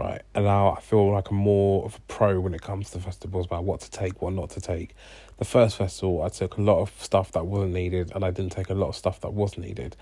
right? 0.00 0.22
And 0.34 0.46
now 0.46 0.72
I 0.72 0.80
feel 0.80 1.12
like 1.12 1.30
I'm 1.30 1.36
more 1.36 1.84
of 1.84 1.96
a 1.96 2.00
pro 2.12 2.40
when 2.40 2.54
it 2.54 2.62
comes 2.62 2.90
to 2.90 2.98
festivals 2.98 3.46
about 3.46 3.64
what 3.64 3.80
to 3.80 3.90
take 3.90 4.22
what 4.22 4.32
not 4.32 4.50
to 4.50 4.60
take. 4.60 4.94
The 5.36 5.44
first 5.44 5.76
festival 5.76 6.22
I 6.22 6.28
took 6.30 6.56
a 6.56 6.62
lot 6.62 6.80
of 6.80 6.90
stuff 6.98 7.32
that 7.32 7.46
wasn't 7.46 7.74
needed 7.74 8.10
and 8.14 8.24
I 8.24 8.30
didn't 8.30 8.52
take 8.52 8.70
a 8.70 8.74
lot 8.74 8.88
of 8.88 8.96
stuff 8.96 9.20
that 9.20 9.34
was 9.34 9.58
needed. 9.58 9.96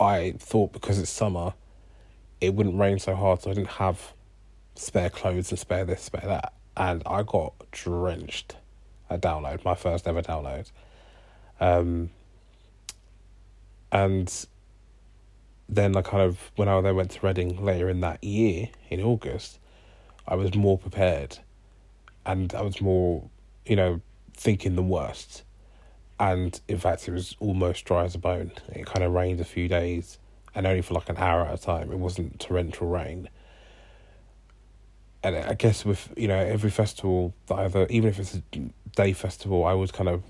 I 0.00 0.34
thought 0.38 0.72
because 0.72 0.98
it's 0.98 1.10
summer 1.10 1.54
it 2.40 2.54
wouldn't 2.54 2.78
rain 2.78 2.98
so 2.98 3.14
hard 3.14 3.42
so 3.42 3.50
I 3.50 3.54
didn't 3.54 3.70
have 3.72 4.12
spare 4.74 5.10
clothes 5.10 5.50
and 5.50 5.58
spare 5.58 5.84
this 5.84 6.02
spare 6.02 6.26
that. 6.26 6.52
And 6.76 7.02
I 7.06 7.22
got 7.22 7.54
drenched 7.72 8.56
a 9.10 9.18
download, 9.18 9.64
my 9.64 9.74
first 9.74 10.06
ever 10.06 10.22
download. 10.22 10.70
Um, 11.58 12.10
and 13.90 14.46
then 15.68 15.96
I 15.96 16.02
kind 16.02 16.22
of 16.22 16.50
when 16.56 16.68
I 16.68 16.80
then 16.80 16.96
went 16.96 17.10
to 17.12 17.26
Reading 17.26 17.64
later 17.64 17.88
in 17.88 18.00
that 18.00 18.22
year 18.22 18.68
in 18.90 19.00
August, 19.00 19.58
I 20.26 20.34
was 20.34 20.54
more 20.54 20.78
prepared, 20.78 21.38
and 22.24 22.54
I 22.54 22.62
was 22.62 22.80
more, 22.80 23.28
you 23.64 23.76
know, 23.76 24.00
thinking 24.34 24.76
the 24.76 24.82
worst. 24.82 25.42
And 26.18 26.58
in 26.66 26.78
fact, 26.78 27.08
it 27.08 27.12
was 27.12 27.36
almost 27.40 27.84
dry 27.84 28.04
as 28.04 28.14
a 28.14 28.18
bone. 28.18 28.52
It 28.68 28.86
kind 28.86 29.04
of 29.04 29.12
rained 29.12 29.40
a 29.40 29.44
few 29.44 29.68
days, 29.68 30.18
and 30.54 30.66
only 30.66 30.82
for 30.82 30.94
like 30.94 31.08
an 31.08 31.18
hour 31.18 31.42
at 31.42 31.54
a 31.54 31.62
time. 31.62 31.92
It 31.92 31.98
wasn't 31.98 32.40
torrential 32.40 32.88
rain 32.88 33.28
and 35.26 35.36
I 35.36 35.54
guess 35.54 35.84
with 35.84 36.12
you 36.16 36.28
know 36.28 36.36
every 36.36 36.70
festival 36.70 37.34
that 37.48 37.56
either 37.56 37.86
even 37.90 38.08
if 38.08 38.18
it's 38.20 38.34
a 38.34 38.42
day 38.94 39.12
festival, 39.12 39.64
I 39.64 39.70
always 39.70 39.90
kind 39.90 40.08
of 40.08 40.22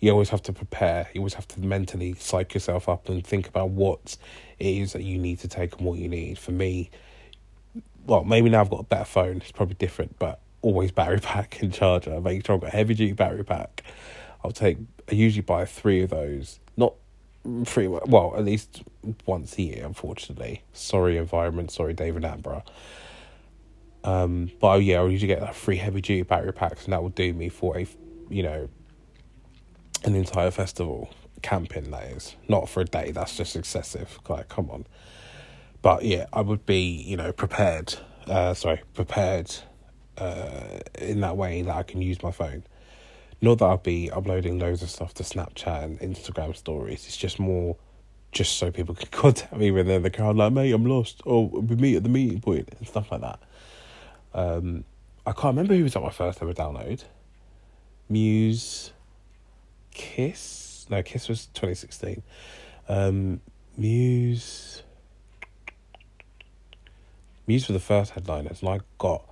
you 0.00 0.10
always 0.10 0.30
have 0.30 0.42
to 0.42 0.52
prepare. 0.52 1.08
You 1.12 1.20
always 1.20 1.34
have 1.34 1.48
to 1.48 1.60
mentally 1.60 2.14
psych 2.14 2.54
yourself 2.54 2.88
up 2.88 3.08
and 3.08 3.26
think 3.26 3.48
about 3.48 3.70
what 3.70 4.16
it 4.58 4.66
is 4.66 4.92
that 4.92 5.02
you 5.02 5.18
need 5.18 5.40
to 5.40 5.48
take 5.48 5.76
and 5.76 5.86
what 5.86 5.98
you 5.98 6.08
need. 6.08 6.38
For 6.38 6.52
me, 6.52 6.90
well, 8.06 8.24
maybe 8.24 8.48
now 8.48 8.60
I've 8.60 8.70
got 8.70 8.80
a 8.80 8.84
better 8.84 9.04
phone. 9.04 9.38
It's 9.38 9.52
probably 9.52 9.74
different, 9.74 10.18
but 10.18 10.40
always 10.62 10.92
battery 10.92 11.20
pack 11.22 11.60
and 11.62 11.72
charger. 11.72 12.20
Make 12.20 12.46
sure 12.46 12.54
I've 12.54 12.60
got 12.60 12.68
a 12.68 12.76
heavy 12.76 12.94
duty 12.94 13.12
battery 13.12 13.44
pack. 13.44 13.82
I'll 14.44 14.52
take. 14.52 14.78
I 15.10 15.14
usually 15.14 15.42
buy 15.42 15.64
three 15.64 16.02
of 16.02 16.10
those. 16.10 16.60
Not 16.76 16.94
three. 17.64 17.88
Well, 17.88 18.34
at 18.36 18.44
least 18.44 18.82
once 19.26 19.58
a 19.58 19.62
year. 19.62 19.84
Unfortunately, 19.84 20.62
sorry 20.72 21.16
environment. 21.16 21.72
Sorry 21.72 21.92
David 21.92 22.22
Attenborough. 22.22 22.64
Um, 24.04 24.52
but 24.60 24.68
oh, 24.68 24.78
yeah, 24.78 24.98
I'll 24.98 25.10
usually 25.10 25.26
get 25.26 25.42
like 25.42 25.54
three 25.54 25.76
heavy 25.76 26.00
duty 26.00 26.22
battery 26.22 26.52
packs, 26.52 26.84
and 26.84 26.92
that 26.92 27.02
will 27.02 27.10
do 27.10 27.34
me 27.34 27.48
for 27.48 27.76
a, 27.76 27.86
you 28.30 28.44
know, 28.44 28.68
an 30.04 30.14
entire 30.14 30.50
festival 30.50 31.10
camping. 31.42 31.90
That 31.90 32.04
is 32.04 32.36
not 32.48 32.68
for 32.68 32.80
a 32.80 32.84
day. 32.84 33.10
That's 33.12 33.36
just 33.36 33.56
excessive. 33.56 34.18
Like, 34.28 34.48
come 34.48 34.70
on. 34.70 34.86
But 35.82 36.04
yeah, 36.04 36.26
I 36.32 36.40
would 36.40 36.66
be, 36.66 36.82
you 36.82 37.16
know, 37.16 37.32
prepared. 37.32 37.94
Uh, 38.26 38.54
sorry, 38.54 38.82
prepared. 38.94 39.54
Uh, 40.18 40.80
in 40.98 41.20
that 41.20 41.36
way 41.36 41.62
that 41.62 41.76
I 41.76 41.84
can 41.84 42.02
use 42.02 42.20
my 42.24 42.32
phone. 42.32 42.64
Not 43.40 43.58
that 43.58 43.66
I'll 43.66 43.76
be 43.76 44.10
uploading 44.10 44.58
loads 44.58 44.82
of 44.82 44.90
stuff 44.90 45.14
to 45.14 45.22
Snapchat 45.22 45.84
and 45.84 46.00
Instagram 46.00 46.56
stories. 46.56 47.06
It's 47.06 47.16
just 47.16 47.38
more, 47.38 47.76
just 48.32 48.58
so 48.58 48.72
people 48.72 48.96
can 48.96 49.06
contact 49.12 49.56
me 49.56 49.70
when 49.70 49.86
they're 49.86 49.98
in 49.98 50.02
the 50.02 50.10
car, 50.10 50.34
like, 50.34 50.52
mate, 50.52 50.72
I'm 50.72 50.84
lost, 50.84 51.22
or 51.24 51.48
we 51.48 51.76
meet 51.76 51.96
at 51.96 52.02
the 52.02 52.08
meeting 52.08 52.40
point 52.40 52.68
and 52.76 52.88
stuff 52.88 53.12
like 53.12 53.20
that. 53.20 53.38
Um, 54.34 54.82
I 55.24 55.30
can't 55.30 55.56
remember 55.56 55.76
who 55.76 55.84
was 55.84 55.94
at 55.94 56.02
my 56.02 56.10
first 56.10 56.42
ever 56.42 56.52
download. 56.52 57.04
Muse, 58.08 58.92
Kiss. 59.98 60.86
No, 60.88 61.02
Kiss 61.02 61.28
was 61.28 61.46
2016. 61.46 62.22
Um, 62.88 63.42
Muse. 63.76 64.82
Muse 67.46 67.68
were 67.68 67.74
the 67.74 67.80
first 67.80 68.12
headliners, 68.12 68.62
and 68.62 68.70
I 68.70 68.80
got 68.96 69.28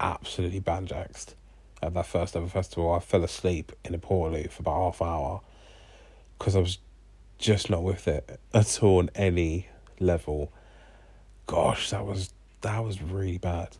absolutely 0.00 0.60
banjaxed 0.60 1.34
at 1.82 1.92
that 1.92 2.06
first 2.06 2.36
ever 2.36 2.46
festival. 2.46 2.92
I 2.92 3.00
fell 3.00 3.24
asleep 3.24 3.72
in 3.84 3.94
a 3.94 3.98
Portaloo 3.98 4.50
for 4.50 4.62
about 4.62 4.84
half 4.84 5.00
an 5.00 5.08
hour 5.08 5.40
because 6.38 6.56
I 6.56 6.60
was 6.60 6.78
just 7.38 7.68
not 7.68 7.82
with 7.82 8.08
it 8.08 8.40
at 8.54 8.82
all 8.82 8.98
on 8.98 9.10
any 9.14 9.68
level. 10.00 10.52
Gosh, 11.46 11.90
that 11.90 12.06
was 12.06 12.32
that 12.62 12.82
was 12.82 13.02
really 13.02 13.38
bad. 13.38 13.76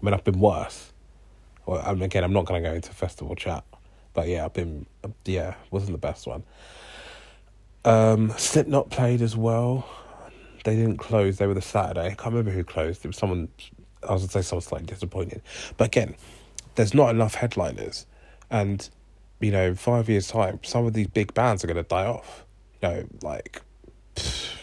I 0.00 0.04
mean, 0.04 0.12
I've 0.12 0.24
been 0.24 0.40
worse. 0.40 0.92
Well, 1.64 2.02
again, 2.02 2.22
I'm 2.22 2.32
not 2.32 2.44
going 2.44 2.62
to 2.62 2.68
go 2.68 2.74
into 2.74 2.90
festival 2.92 3.34
chat, 3.34 3.64
but 4.16 4.28
yeah, 4.28 4.46
I've 4.46 4.54
been, 4.54 4.86
yeah, 5.26 5.54
wasn't 5.70 5.92
the 5.92 5.98
best 5.98 6.26
one. 6.26 6.42
Um, 7.84 8.30
Slipknot 8.38 8.88
played 8.88 9.20
as 9.20 9.36
well. 9.36 9.86
They 10.64 10.74
didn't 10.74 10.96
close. 10.96 11.36
They 11.36 11.46
were 11.46 11.52
the 11.52 11.60
Saturday. 11.60 12.06
I 12.06 12.14
can't 12.14 12.34
remember 12.34 12.50
who 12.50 12.64
closed. 12.64 13.04
It 13.04 13.08
was 13.08 13.18
someone. 13.18 13.48
I 14.08 14.14
was 14.14 14.24
to 14.24 14.28
say 14.30 14.40
someone 14.40 14.62
slightly 14.62 14.86
disappointed, 14.86 15.42
but 15.76 15.88
again, 15.88 16.16
there's 16.76 16.94
not 16.94 17.10
enough 17.10 17.34
headliners, 17.34 18.06
and 18.50 18.88
you 19.38 19.52
know, 19.52 19.66
in 19.66 19.74
five 19.74 20.08
years' 20.08 20.28
time, 20.28 20.60
some 20.62 20.86
of 20.86 20.94
these 20.94 21.08
big 21.08 21.34
bands 21.34 21.62
are 21.62 21.66
going 21.66 21.76
to 21.76 21.82
die 21.82 22.06
off. 22.06 22.44
You 22.80 22.88
know, 22.88 23.04
like 23.22 23.60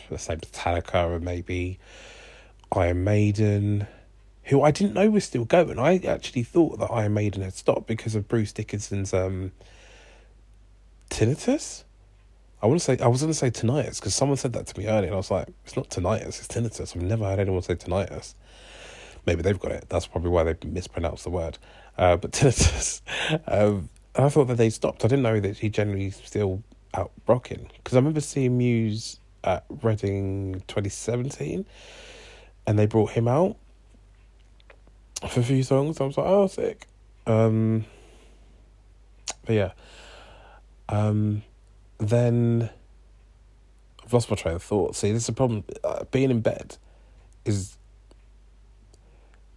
let's 0.09 0.23
say 0.23 0.35
Metallica 0.35 1.15
and 1.15 1.23
maybe 1.23 1.77
Iron 2.71 3.03
Maiden 3.03 3.87
who 4.45 4.61
I 4.61 4.71
didn't 4.71 4.93
know 4.93 5.09
was 5.09 5.23
still 5.23 5.45
going. 5.45 5.79
I 5.79 5.97
actually 5.99 6.43
thought 6.43 6.79
that 6.79 6.91
Iron 6.91 7.13
Maiden 7.13 7.41
had 7.41 7.53
stopped 7.53 7.87
because 7.87 8.15
of 8.15 8.27
Bruce 8.27 8.51
Dickinson's 8.51 9.13
um, 9.13 9.51
tinnitus. 11.09 11.83
I 12.61 12.67
want 12.67 12.79
to 12.79 12.83
say 12.83 12.97
I 13.03 13.07
was 13.07 13.21
going 13.21 13.31
to 13.31 13.37
say 13.37 13.51
tinnitus 13.51 13.99
because 13.99 14.15
someone 14.15 14.37
said 14.37 14.53
that 14.53 14.67
to 14.67 14.79
me 14.79 14.87
earlier, 14.87 15.07
and 15.07 15.13
I 15.13 15.17
was 15.17 15.31
like, 15.31 15.47
"It's 15.65 15.75
not 15.75 15.89
tinnitus, 15.89 16.39
it's 16.39 16.47
tinnitus." 16.47 16.95
I've 16.95 17.01
never 17.01 17.25
heard 17.25 17.39
anyone 17.39 17.61
say 17.61 17.75
tinnitus. 17.75 18.35
Maybe 19.25 19.41
they've 19.41 19.59
got 19.59 19.71
it. 19.71 19.85
That's 19.89 20.07
probably 20.07 20.29
why 20.29 20.43
they 20.43 20.55
mispronounced 20.65 21.23
the 21.23 21.29
word. 21.29 21.57
Uh, 21.97 22.17
but 22.17 22.31
tinnitus. 22.33 23.01
Um, 23.47 23.89
I 24.15 24.29
thought 24.29 24.45
that 24.45 24.57
they 24.57 24.69
stopped. 24.69 25.05
I 25.05 25.07
didn't 25.07 25.23
know 25.23 25.39
that 25.39 25.57
he 25.57 25.69
generally 25.69 26.11
still 26.11 26.63
out 26.93 27.11
rocking 27.27 27.69
because 27.77 27.95
I 27.95 27.99
remember 27.99 28.21
seeing 28.21 28.57
Muse 28.57 29.19
at 29.43 29.65
Reading 29.81 30.63
2017, 30.67 31.65
and 32.67 32.79
they 32.79 32.85
brought 32.85 33.11
him 33.11 33.27
out 33.27 33.57
for 35.29 35.39
a 35.39 35.43
few 35.43 35.63
songs. 35.63 35.99
I 35.99 36.05
was 36.05 36.17
like, 36.17 36.27
oh, 36.27 36.47
sick. 36.47 36.87
Um, 37.25 37.85
but 39.45 39.53
yeah. 39.53 39.71
Um, 40.89 41.43
then 41.97 42.69
I've 44.03 44.13
lost 44.13 44.29
my 44.29 44.35
train 44.35 44.55
of 44.55 44.63
thought. 44.63 44.95
See, 44.95 45.11
this 45.11 45.23
is 45.23 45.29
a 45.29 45.33
problem. 45.33 45.63
Uh, 45.83 46.03
being 46.11 46.29
in 46.29 46.41
bed 46.41 46.77
is 47.45 47.77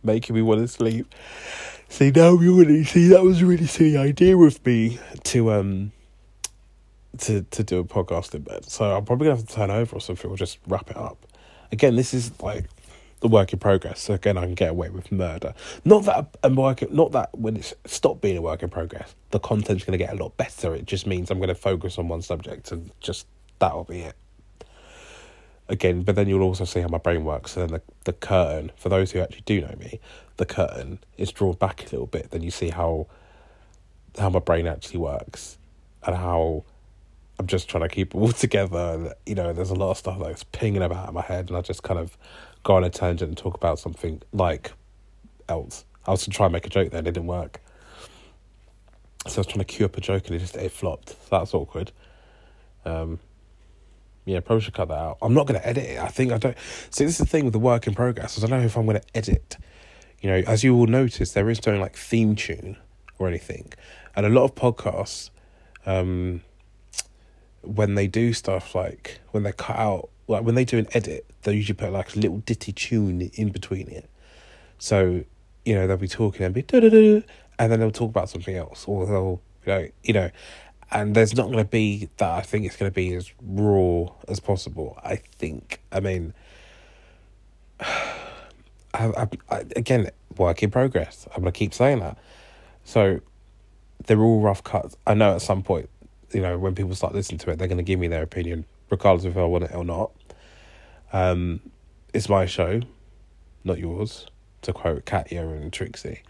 making 0.02 0.36
me 0.36 0.42
want 0.42 0.60
to 0.60 0.68
sleep. 0.68 1.14
See, 1.88 2.10
now 2.10 2.38
you 2.38 2.58
really 2.58 2.84
see 2.84 3.08
that 3.08 3.22
was 3.22 3.42
a 3.42 3.46
really 3.46 3.66
silly 3.66 3.96
idea 3.96 4.36
with 4.36 4.64
me 4.66 4.98
to 5.24 5.52
um 5.52 5.92
to 7.18 7.42
to 7.42 7.62
do 7.62 7.78
a 7.78 7.84
podcast 7.84 8.34
in 8.34 8.42
bed. 8.42 8.64
So 8.70 8.96
I'm 8.96 9.04
probably 9.04 9.26
gonna 9.26 9.36
have 9.36 9.46
to 9.46 9.54
turn 9.54 9.70
over 9.70 9.96
or 9.96 10.00
something 10.00 10.30
or 10.30 10.36
just 10.36 10.58
wrap 10.66 10.90
it 10.90 10.96
up. 10.96 11.18
Again, 11.72 11.96
this 11.96 12.14
is 12.14 12.40
like 12.40 12.64
the 13.20 13.28
work 13.28 13.52
in 13.52 13.58
progress. 13.58 14.00
So 14.00 14.14
again, 14.14 14.36
I 14.36 14.42
can 14.42 14.54
get 14.54 14.70
away 14.70 14.90
with 14.90 15.10
murder. 15.10 15.54
Not 15.84 16.04
that 16.04 16.36
I'm 16.42 16.56
working. 16.56 16.94
Not 16.94 17.12
that 17.12 17.36
when 17.36 17.56
it's 17.56 17.74
stopped 17.84 18.20
being 18.20 18.36
a 18.36 18.42
work 18.42 18.62
in 18.62 18.68
progress, 18.68 19.14
the 19.30 19.38
content's 19.38 19.84
going 19.84 19.98
to 19.98 20.04
get 20.04 20.12
a 20.12 20.22
lot 20.22 20.36
better. 20.36 20.74
It 20.74 20.84
just 20.84 21.06
means 21.06 21.30
I'm 21.30 21.38
going 21.38 21.48
to 21.48 21.54
focus 21.54 21.98
on 21.98 22.08
one 22.08 22.22
subject 22.22 22.70
and 22.72 22.90
just 23.00 23.26
that'll 23.58 23.84
be 23.84 24.00
it. 24.00 24.16
Again, 25.68 26.02
but 26.02 26.14
then 26.14 26.28
you'll 26.28 26.42
also 26.42 26.64
see 26.64 26.80
how 26.80 26.88
my 26.88 26.98
brain 26.98 27.24
works. 27.24 27.52
So 27.52 27.60
then 27.60 27.70
the 27.70 27.82
the 28.04 28.12
curtain, 28.12 28.70
for 28.76 28.88
those 28.88 29.10
who 29.10 29.18
actually 29.18 29.42
do 29.46 29.62
know 29.62 29.74
me, 29.78 29.98
the 30.36 30.46
curtain 30.46 31.00
is 31.18 31.32
drawn 31.32 31.54
back 31.54 31.80
a 31.80 31.84
little 31.86 32.06
bit. 32.06 32.30
Then 32.30 32.42
you 32.42 32.52
see 32.52 32.68
how 32.70 33.08
how 34.16 34.30
my 34.30 34.38
brain 34.38 34.66
actually 34.66 35.00
works 35.00 35.58
and 36.06 36.16
how 36.16 36.64
I'm 37.38 37.46
just 37.46 37.68
trying 37.68 37.82
to 37.82 37.88
keep 37.88 38.14
it 38.14 38.18
all 38.18 38.32
together. 38.32 38.78
And, 38.78 39.12
you 39.26 39.34
know, 39.34 39.52
there's 39.52 39.70
a 39.70 39.74
lot 39.74 39.90
of 39.90 39.98
stuff 39.98 40.18
that's 40.20 40.44
pinging 40.44 40.82
about 40.82 41.08
in 41.08 41.14
my 41.14 41.22
head, 41.22 41.48
and 41.48 41.56
I 41.56 41.60
just 41.60 41.82
kind 41.82 41.98
of 41.98 42.16
go 42.66 42.74
on 42.74 42.82
a 42.82 42.90
tangent 42.90 43.28
and 43.28 43.38
talk 43.38 43.54
about 43.54 43.78
something 43.78 44.20
like 44.32 44.72
else. 45.48 45.84
I 46.04 46.10
was 46.10 46.24
to 46.24 46.30
try 46.30 46.46
and 46.46 46.52
make 46.52 46.66
a 46.66 46.68
joke 46.68 46.90
there, 46.90 46.98
and 46.98 47.06
it 47.06 47.12
didn't 47.12 47.28
work. 47.28 47.60
So 49.28 49.36
I 49.36 49.38
was 49.38 49.46
trying 49.46 49.60
to 49.60 49.64
cue 49.64 49.86
up 49.86 49.96
a 49.96 50.00
joke, 50.00 50.26
and 50.26 50.34
it 50.34 50.40
just 50.40 50.56
it 50.56 50.72
flopped. 50.72 51.10
So 51.10 51.16
that's 51.30 51.54
awkward. 51.54 51.92
Um, 52.84 53.20
yeah, 54.24 54.40
probably 54.40 54.62
should 54.62 54.74
cut 54.74 54.88
that 54.88 54.98
out. 54.98 55.18
I'm 55.22 55.32
not 55.32 55.46
going 55.46 55.60
to 55.60 55.66
edit 55.66 55.84
it. 55.84 56.00
I 56.00 56.08
think 56.08 56.32
I 56.32 56.38
don't. 56.38 56.56
See, 56.90 57.04
this 57.04 57.12
is 57.12 57.18
the 57.18 57.26
thing 57.26 57.44
with 57.44 57.52
the 57.52 57.60
work 57.60 57.86
in 57.86 57.94
progress. 57.94 58.36
I 58.36 58.46
don't 58.48 58.58
know 58.58 58.66
if 58.66 58.76
I'm 58.76 58.84
going 58.84 59.00
to 59.00 59.16
edit. 59.16 59.56
You 60.20 60.30
know, 60.30 60.42
as 60.48 60.64
you 60.64 60.74
will 60.74 60.88
notice, 60.88 61.34
there 61.34 61.48
is 61.48 61.64
no 61.64 61.78
like 61.78 61.96
theme 61.96 62.34
tune 62.34 62.78
or 63.20 63.28
anything, 63.28 63.72
and 64.16 64.26
a 64.26 64.28
lot 64.28 64.42
of 64.42 64.56
podcasts, 64.56 65.30
um, 65.86 66.40
when 67.62 67.94
they 67.94 68.08
do 68.08 68.32
stuff 68.32 68.74
like 68.74 69.20
when 69.30 69.44
they 69.44 69.52
cut 69.52 69.76
out 69.76 70.08
like 70.28 70.44
when 70.44 70.54
they 70.54 70.64
do 70.64 70.78
an 70.78 70.88
edit, 70.92 71.26
they 71.42 71.54
usually 71.54 71.76
put 71.76 71.92
like 71.92 72.14
a 72.16 72.18
little 72.18 72.38
ditty 72.38 72.72
tune 72.72 73.22
in 73.34 73.50
between 73.50 73.88
it. 73.88 74.08
So, 74.78 75.24
you 75.64 75.74
know, 75.74 75.86
they'll 75.86 75.96
be 75.96 76.08
talking 76.08 76.44
and 76.44 76.54
be 76.54 76.62
do 76.62 76.80
do 76.80 76.90
do, 76.90 77.22
and 77.58 77.72
then 77.72 77.80
they'll 77.80 77.90
talk 77.90 78.10
about 78.10 78.28
something 78.28 78.56
else, 78.56 78.84
or 78.86 79.06
they'll 79.06 79.40
You 79.64 79.72
know, 79.72 79.88
you 80.02 80.14
know, 80.14 80.30
and 80.90 81.14
there's 81.14 81.34
not 81.34 81.46
going 81.46 81.58
to 81.58 81.64
be 81.64 82.08
that. 82.18 82.30
I 82.30 82.42
think 82.42 82.64
it's 82.66 82.76
going 82.76 82.90
to 82.90 82.94
be 82.94 83.14
as 83.14 83.32
raw 83.42 84.06
as 84.28 84.40
possible. 84.40 84.98
I 85.02 85.16
think. 85.16 85.80
I 85.90 86.00
mean, 86.00 86.34
I, 87.80 88.06
I, 88.94 89.28
I, 89.50 89.64
again, 89.74 90.10
work 90.36 90.62
in 90.62 90.70
progress. 90.70 91.26
I'm 91.34 91.42
going 91.42 91.52
to 91.52 91.58
keep 91.58 91.74
saying 91.74 92.00
that. 92.00 92.18
So, 92.84 93.20
they're 94.06 94.20
all 94.20 94.40
rough 94.40 94.62
cuts. 94.62 94.96
I 95.06 95.14
know 95.14 95.34
at 95.34 95.42
some 95.42 95.62
point, 95.62 95.88
you 96.32 96.40
know, 96.40 96.58
when 96.58 96.74
people 96.74 96.94
start 96.94 97.14
listening 97.14 97.38
to 97.38 97.50
it, 97.50 97.58
they're 97.58 97.68
going 97.68 97.78
to 97.78 97.84
give 97.84 97.98
me 97.98 98.08
their 98.08 98.22
opinion, 98.22 98.64
regardless 98.90 99.24
if 99.24 99.36
I 99.36 99.44
want 99.44 99.64
it 99.64 99.74
or 99.74 99.84
not. 99.84 100.12
Um, 101.12 101.60
it's 102.12 102.28
my 102.28 102.46
show, 102.46 102.80
not 103.64 103.78
yours, 103.78 104.26
to 104.62 104.72
quote 104.72 105.04
Katya 105.06 105.46
and 105.46 105.72
Trixie. 105.72 106.22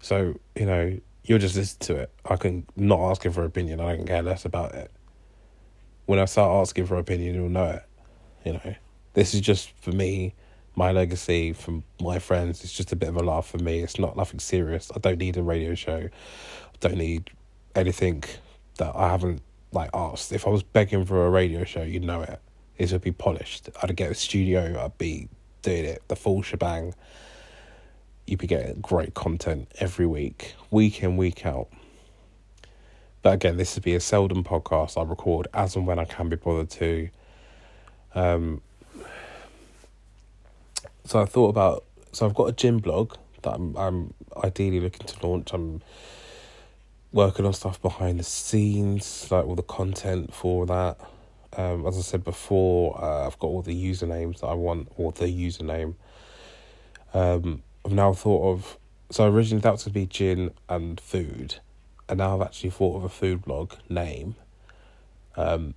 So, 0.00 0.38
you 0.54 0.66
know, 0.66 0.98
you'll 1.24 1.38
just 1.38 1.56
listen 1.56 1.78
to 1.80 1.96
it. 1.96 2.10
I 2.24 2.36
can 2.36 2.66
not 2.76 3.00
ask 3.10 3.22
for 3.30 3.44
opinion. 3.44 3.80
I 3.80 3.96
don't 3.96 4.06
care 4.06 4.22
less 4.22 4.44
about 4.44 4.74
it. 4.74 4.90
When 6.06 6.18
I 6.18 6.26
start 6.26 6.60
asking 6.60 6.86
for 6.86 6.96
opinion, 6.96 7.34
you'll 7.34 7.48
know 7.48 7.70
it. 7.70 7.82
You 8.44 8.52
know, 8.54 8.74
this 9.14 9.32
is 9.34 9.40
just 9.40 9.70
for 9.80 9.92
me, 9.92 10.34
my 10.76 10.92
legacy 10.92 11.52
from 11.52 11.84
my 12.00 12.18
friends. 12.18 12.62
It's 12.62 12.72
just 12.72 12.92
a 12.92 12.96
bit 12.96 13.08
of 13.08 13.16
a 13.16 13.22
laugh 13.22 13.46
for 13.46 13.58
me. 13.58 13.80
It's 13.80 13.98
not 13.98 14.16
nothing 14.16 14.40
serious. 14.40 14.90
I 14.94 14.98
don't 14.98 15.18
need 15.18 15.36
a 15.36 15.42
radio 15.42 15.74
show. 15.74 16.08
I 16.08 16.76
don't 16.80 16.98
need 16.98 17.30
anything 17.74 18.24
that 18.76 18.94
I 18.94 19.08
haven't 19.08 19.40
like 19.74 19.90
asked. 19.92 20.32
If 20.32 20.46
I 20.46 20.50
was 20.50 20.62
begging 20.62 21.04
for 21.04 21.26
a 21.26 21.30
radio 21.30 21.64
show, 21.64 21.82
you'd 21.82 22.04
know 22.04 22.22
it. 22.22 22.40
It 22.78 22.92
would 22.92 23.02
be 23.02 23.12
polished. 23.12 23.68
I'd 23.82 23.94
get 23.96 24.10
a 24.10 24.14
studio. 24.14 24.82
I'd 24.82 24.98
be 24.98 25.28
doing 25.62 25.84
it 25.84 26.02
the 26.08 26.16
full 26.16 26.42
shebang 26.42 26.94
you'd 28.26 28.40
be 28.40 28.46
getting 28.46 28.80
great 28.80 29.14
content 29.14 29.70
every 29.78 30.06
week, 30.06 30.54
week 30.70 31.02
in, 31.02 31.16
week 31.16 31.44
out. 31.44 31.68
But 33.22 33.34
again, 33.34 33.56
this 33.56 33.74
would 33.74 33.84
be 33.84 33.94
a 33.94 34.00
seldom 34.00 34.44
podcast 34.44 35.00
I 35.00 35.08
record 35.08 35.48
as 35.54 35.76
and 35.76 35.86
when 35.86 35.98
I 35.98 36.04
can 36.04 36.28
be 36.28 36.36
bothered 36.36 36.70
to. 36.70 37.08
Um, 38.14 38.60
so 41.04 41.20
I 41.20 41.24
thought 41.24 41.48
about 41.48 41.84
so 42.12 42.26
I've 42.26 42.34
got 42.34 42.48
a 42.48 42.52
gym 42.52 42.78
blog 42.78 43.14
that 43.42 43.54
I'm 43.54 43.76
I'm 43.76 44.14
ideally 44.42 44.80
looking 44.80 45.06
to 45.06 45.26
launch. 45.26 45.52
I'm 45.52 45.82
working 47.14 47.46
on 47.46 47.52
stuff 47.52 47.80
behind 47.80 48.18
the 48.18 48.24
scenes, 48.24 49.30
like 49.30 49.46
all 49.46 49.54
the 49.54 49.62
content 49.62 50.34
for 50.34 50.66
that. 50.66 50.98
Um, 51.56 51.86
as 51.86 51.96
I 51.96 52.00
said 52.00 52.24
before, 52.24 53.00
uh, 53.02 53.26
I've 53.26 53.38
got 53.38 53.46
all 53.46 53.62
the 53.62 53.72
usernames 53.72 54.40
that 54.40 54.48
I 54.48 54.54
want, 54.54 54.88
or 54.96 55.12
the 55.12 55.26
username. 55.26 55.94
Um, 57.14 57.62
I've 57.84 57.92
now 57.92 58.12
thought 58.12 58.52
of 58.52 58.78
so 59.10 59.30
originally 59.30 59.60
that 59.60 59.70
was 59.70 59.84
to 59.84 59.90
be 59.90 60.06
gin 60.06 60.50
and 60.68 61.00
food, 61.00 61.60
and 62.08 62.18
now 62.18 62.34
I've 62.34 62.42
actually 62.44 62.70
thought 62.70 62.96
of 62.96 63.04
a 63.04 63.08
food 63.08 63.42
blog 63.42 63.74
name, 63.88 64.34
um, 65.36 65.74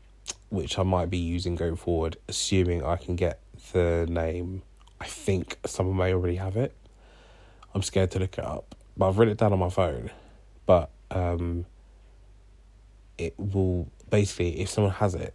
which 0.49 0.79
I 0.79 0.83
might 0.83 1.11
be 1.11 1.19
using 1.19 1.55
going 1.55 1.75
forward, 1.75 2.17
assuming 2.27 2.83
I 2.83 2.95
can 2.95 3.15
get 3.15 3.39
the 3.73 4.07
name. 4.09 4.63
I 4.99 5.05
think 5.05 5.59
someone 5.67 5.97
may 5.97 6.13
already 6.13 6.37
have 6.37 6.57
it. 6.57 6.75
I'm 7.75 7.83
scared 7.83 8.09
to 8.11 8.19
look 8.19 8.39
it 8.39 8.43
up, 8.43 8.73
but 8.97 9.09
I've 9.09 9.19
written 9.19 9.33
it 9.33 9.37
down 9.37 9.53
on 9.53 9.59
my 9.59 9.69
phone. 9.69 10.09
But 10.65 10.89
um, 11.11 11.65
it 13.17 13.33
will 13.37 13.89
basically, 14.09 14.59
if 14.59 14.69
someone 14.69 14.93
has 14.93 15.15
it, 15.15 15.33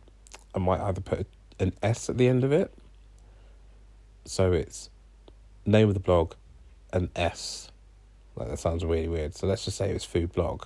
I 0.55 0.59
might 0.59 0.81
either 0.81 1.01
put 1.01 1.27
an 1.59 1.73
S 1.83 2.09
at 2.09 2.19
the 2.19 2.29
end 2.29 2.45
of 2.45 2.53
it. 2.53 2.73
So 4.25 4.53
it's 4.53 4.91
name 5.67 5.89
of 5.89 5.95
the 5.95 6.01
blog, 6.01 6.35
an 6.93 7.11
S. 7.17 7.71
Like 8.37 8.49
that 8.49 8.59
sounds 8.59 8.85
really 8.85 9.09
weird. 9.09 9.35
So 9.35 9.47
let's 9.47 9.65
just 9.65 9.77
say 9.77 9.91
it 9.91 9.95
was 9.95 10.05
food 10.05 10.33
blog. 10.33 10.65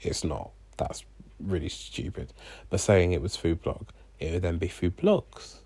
It's 0.00 0.24
not. 0.24 0.50
That's 0.76 1.04
really 1.40 1.68
stupid. 1.68 2.32
But 2.70 2.80
saying 2.80 3.12
it 3.12 3.22
was 3.22 3.36
food 3.36 3.62
blog, 3.62 3.88
it 4.18 4.32
would 4.32 4.42
then 4.42 4.58
be 4.58 4.68
food 4.68 4.96
blogs. 4.96 5.56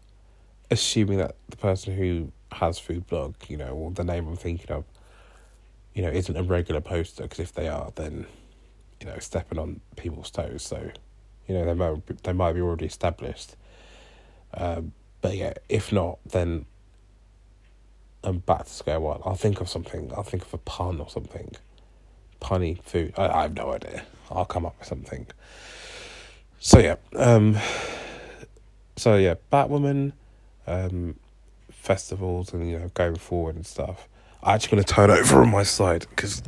Assuming 0.71 1.19
that 1.19 1.37
the 1.49 1.57
person 1.57 1.95
who 1.95 2.33
has 2.53 2.79
food 2.79 3.07
blog, 3.07 3.35
you 3.49 3.57
know, 3.57 3.69
or 3.69 3.91
the 3.91 4.05
name 4.05 4.29
I'm 4.29 4.37
thinking 4.37 4.71
of, 4.71 4.85
you 5.95 6.03
know, 6.03 6.11
isn't 6.11 6.37
a 6.37 6.43
regular 6.43 6.81
poster. 6.81 7.25
Because 7.25 7.41
if 7.41 7.53
they 7.53 7.69
are, 7.69 7.91
then, 7.95 8.27
you 9.01 9.07
know, 9.07 9.19
stepping 9.19 9.59
on 9.59 9.81
people's 9.97 10.31
toes. 10.31 10.63
So, 10.63 10.91
you 11.47 11.55
know, 11.55 11.65
they 11.65 11.75
might 11.75 12.23
they 12.25 12.33
might 12.33 12.53
be 12.53 12.61
already 12.61 12.87
established. 12.87 13.57
Um, 14.55 14.93
but 15.21 15.37
yeah, 15.37 15.55
if 15.69 15.93
not, 15.93 16.19
then 16.25 16.67
I'm 18.25 18.39
back 18.39 18.65
to 18.65 18.71
square 18.71 19.01
one. 19.01 19.21
I'll 19.25 19.35
think 19.35 19.61
of 19.61 19.69
something. 19.69 20.13
I'll 20.17 20.23
think 20.23 20.43
of 20.45 20.55
a 20.55 20.59
pun 20.59 21.01
or 21.01 21.09
something. 21.09 21.55
Punny 22.41 22.83
food. 22.83 23.15
I, 23.17 23.29
I 23.29 23.43
have 23.43 23.55
no 23.55 23.73
idea. 23.73 24.05
I'll 24.31 24.45
come 24.45 24.67
up 24.67 24.79
with 24.79 24.89
something. 24.89 25.27
So 26.61 26.79
yeah. 26.79 26.97
Um, 27.17 27.57
so 28.97 29.17
yeah, 29.17 29.35
Batwoman, 29.53 30.13
um, 30.67 31.17
festivals, 31.71 32.53
and 32.53 32.69
you 32.69 32.79
know 32.79 32.91
going 32.95 33.17
forward 33.17 33.57
and 33.57 33.67
stuff. 33.67 34.09
I'm 34.43 34.55
actually 34.55 34.77
going 34.77 34.85
to 34.85 34.95
turn 34.95 35.11
over 35.11 35.43
on 35.43 35.51
my 35.51 35.63
side 35.63 36.07
because 36.11 36.43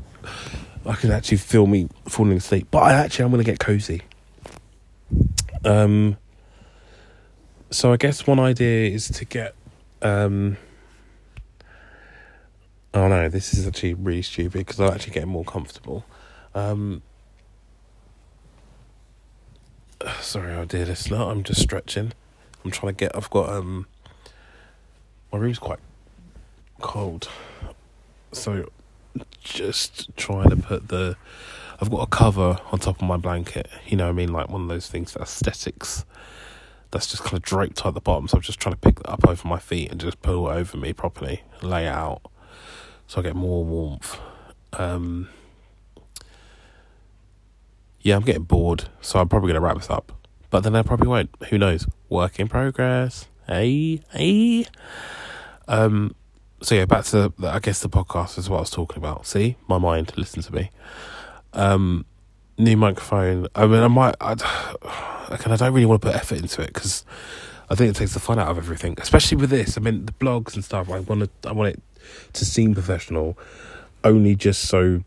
I 0.86 0.94
can 0.94 1.10
actually 1.10 1.38
feel 1.38 1.66
me 1.66 1.88
falling 2.08 2.36
asleep. 2.36 2.68
But 2.70 2.80
I 2.80 2.92
actually 2.92 3.24
I'm 3.24 3.32
to 3.32 3.44
get 3.44 3.58
cozy. 3.58 4.02
Um. 5.64 6.16
So 7.70 7.92
I 7.92 7.96
guess 7.96 8.26
one 8.26 8.40
idea 8.40 8.90
is 8.90 9.08
to 9.08 9.24
get 9.24 9.54
um 10.02 10.56
Oh 12.92 13.06
no, 13.06 13.28
this 13.28 13.54
is 13.54 13.68
actually 13.68 13.94
really 13.94 14.22
stupid 14.22 14.66
because 14.66 14.80
I'm 14.80 14.92
actually 14.92 15.12
getting 15.12 15.28
more 15.28 15.44
comfortable. 15.44 16.04
Um, 16.56 17.02
sorry, 20.20 20.52
I 20.52 20.64
did 20.64 20.88
this. 20.88 21.08
No, 21.08 21.30
I'm 21.30 21.44
just 21.44 21.60
stretching. 21.60 22.12
I'm 22.64 22.72
trying 22.72 22.94
to 22.94 22.98
get. 22.98 23.14
I've 23.14 23.30
got 23.30 23.48
um, 23.50 23.86
my 25.32 25.38
room's 25.38 25.60
quite 25.60 25.78
cold, 26.80 27.28
so 28.32 28.68
just 29.42 30.16
trying 30.16 30.50
to 30.50 30.56
put 30.56 30.88
the. 30.88 31.16
I've 31.80 31.90
got 31.90 32.02
a 32.02 32.06
cover 32.06 32.58
on 32.72 32.78
top 32.78 33.00
of 33.00 33.08
my 33.08 33.16
blanket. 33.16 33.68
You 33.86 33.96
know, 33.96 34.08
I 34.08 34.12
mean, 34.12 34.32
like 34.32 34.50
one 34.50 34.62
of 34.62 34.68
those 34.68 34.88
things 34.88 35.12
for 35.12 35.22
aesthetics. 35.22 36.04
That's 36.90 37.06
just 37.06 37.22
kind 37.22 37.34
of 37.34 37.42
draped 37.42 37.86
at 37.86 37.94
the 37.94 38.00
bottom. 38.00 38.26
So 38.28 38.36
I'm 38.36 38.42
just 38.42 38.58
trying 38.58 38.74
to 38.74 38.80
pick 38.80 38.96
that 38.96 39.08
up 39.10 39.26
over 39.26 39.46
my 39.46 39.58
feet 39.58 39.90
and 39.90 40.00
just 40.00 40.20
pull 40.22 40.50
it 40.50 40.54
over 40.54 40.76
me 40.76 40.92
properly, 40.92 41.42
lay 41.62 41.86
out 41.86 42.22
so 43.10 43.18
I 43.18 43.24
get 43.24 43.34
more 43.34 43.64
warmth. 43.64 44.20
Um, 44.72 45.28
yeah, 48.02 48.14
I'm 48.14 48.22
getting 48.22 48.44
bored, 48.44 48.84
so 49.00 49.18
I'm 49.18 49.28
probably 49.28 49.48
gonna 49.48 49.60
wrap 49.60 49.76
this 49.76 49.90
up. 49.90 50.12
But 50.48 50.60
then 50.60 50.76
I 50.76 50.82
probably 50.82 51.08
won't. 51.08 51.30
Who 51.48 51.58
knows? 51.58 51.88
Work 52.08 52.38
in 52.38 52.46
progress. 52.46 53.26
Hey, 53.48 54.00
hey. 54.10 54.66
Um. 55.66 56.14
So 56.62 56.74
yeah, 56.74 56.84
back 56.84 57.04
to 57.06 57.32
the, 57.38 57.48
I 57.48 57.58
guess 57.58 57.80
the 57.80 57.88
podcast 57.88 58.36
is 58.38 58.50
what 58.50 58.58
I 58.58 58.60
was 58.60 58.70
talking 58.70 58.98
about. 58.98 59.26
See, 59.26 59.56
my 59.66 59.78
mind, 59.78 60.12
listen 60.16 60.42
to 60.42 60.54
me. 60.54 60.70
Um, 61.54 62.04
new 62.58 62.76
microphone. 62.76 63.46
I 63.54 63.66
mean, 63.66 63.82
I 63.82 63.88
might. 63.88 64.14
I, 64.20 64.32
I 65.30 65.36
don't 65.36 65.72
really 65.72 65.86
want 65.86 66.02
to 66.02 66.08
put 66.08 66.16
effort 66.16 66.38
into 66.38 66.60
it 66.62 66.72
because 66.74 67.04
I 67.70 67.74
think 67.74 67.90
it 67.90 67.96
takes 67.96 68.14
the 68.14 68.20
fun 68.20 68.38
out 68.38 68.48
of 68.48 68.58
everything, 68.58 68.96
especially 68.98 69.38
with 69.38 69.50
this. 69.50 69.78
I 69.78 69.80
mean, 69.80 70.06
the 70.06 70.12
blogs 70.12 70.54
and 70.54 70.64
stuff. 70.64 70.90
I 70.90 71.00
want 71.00 71.22
to. 71.42 71.48
I 71.48 71.52
want 71.52 71.76
it 71.76 71.82
to 72.34 72.44
seem 72.44 72.74
professional, 72.74 73.38
only 74.04 74.34
just 74.34 74.62
so 74.62 75.02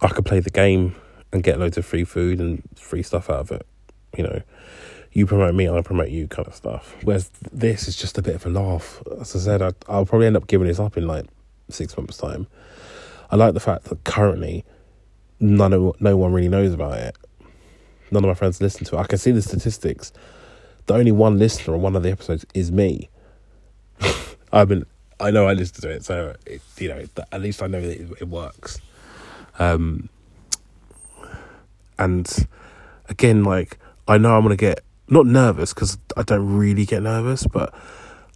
I 0.00 0.08
could 0.08 0.24
play 0.24 0.40
the 0.40 0.50
game 0.50 0.96
and 1.32 1.42
get 1.42 1.58
loads 1.58 1.78
of 1.78 1.86
free 1.86 2.04
food 2.04 2.40
and 2.40 2.62
free 2.76 3.02
stuff 3.02 3.30
out 3.30 3.40
of 3.40 3.52
it. 3.52 3.66
You 4.16 4.24
know, 4.24 4.42
you 5.14 5.26
promote 5.26 5.54
me, 5.54 5.68
I 5.68 5.80
promote 5.80 6.10
you, 6.10 6.26
kind 6.26 6.46
of 6.46 6.54
stuff. 6.54 6.96
Whereas 7.02 7.30
this 7.52 7.86
is 7.86 7.96
just 7.96 8.18
a 8.18 8.22
bit 8.22 8.34
of 8.34 8.44
a 8.46 8.50
laugh. 8.50 9.00
As 9.20 9.34
I 9.34 9.38
said, 9.38 9.62
I, 9.62 9.72
I'll 9.88 10.04
probably 10.04 10.26
end 10.26 10.36
up 10.36 10.48
giving 10.48 10.66
this 10.66 10.80
up 10.80 10.96
in 10.96 11.06
like 11.06 11.26
six 11.70 11.96
months' 11.96 12.16
time. 12.16 12.48
I 13.30 13.36
like 13.36 13.54
the 13.54 13.60
fact 13.60 13.84
that 13.84 14.02
currently 14.02 14.64
none 15.38 15.72
of 15.72 16.00
no 16.00 16.16
one 16.16 16.32
really 16.32 16.48
knows 16.48 16.74
about 16.74 16.98
it. 16.98 17.16
None 18.10 18.24
of 18.24 18.28
my 18.28 18.34
friends 18.34 18.60
listen 18.60 18.84
to 18.86 18.96
it. 18.96 19.00
I 19.00 19.04
can 19.04 19.18
see 19.18 19.30
the 19.30 19.40
statistics. 19.40 20.12
The 20.86 20.94
only 20.94 21.12
one 21.12 21.38
listener 21.38 21.74
on 21.74 21.82
one 21.82 21.96
of 21.96 22.02
the 22.02 22.10
episodes 22.10 22.44
is 22.52 22.72
me. 22.72 23.08
I've 24.52 24.68
been, 24.68 24.84
I 25.20 25.30
know 25.30 25.46
I 25.46 25.52
listen 25.52 25.80
to 25.82 25.90
it, 25.90 26.04
so 26.04 26.34
it, 26.44 26.60
you 26.78 26.88
know, 26.88 27.04
at 27.30 27.40
least 27.40 27.62
I 27.62 27.68
know 27.68 27.80
that 27.80 28.00
it, 28.00 28.10
it 28.20 28.28
works. 28.28 28.80
Um, 29.60 30.08
and 31.98 32.48
again, 33.08 33.44
like 33.44 33.78
I 34.08 34.18
know 34.18 34.36
I'm 34.36 34.42
gonna 34.42 34.56
get 34.56 34.80
not 35.08 35.26
nervous 35.26 35.74
because 35.74 35.98
I 36.16 36.22
don't 36.22 36.56
really 36.56 36.86
get 36.86 37.02
nervous, 37.02 37.46
but 37.46 37.74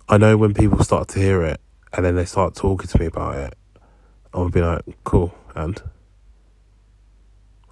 I 0.09 0.19
know 0.19 0.37
when 0.37 0.55
people 0.55 0.83
start 0.85 1.09
to 1.09 1.19
hear 1.19 1.43
it 1.43 1.61
and 1.93 2.05
then 2.05 2.17
they 2.17 2.25
start 2.25 2.55
talking 2.55 2.89
to 2.89 2.99
me 2.99 3.07
about 3.07 3.37
it, 3.37 3.55
I'll 4.35 4.51
be 4.51 4.61
like, 4.61 4.83
cool, 5.05 5.35
and 5.55 5.83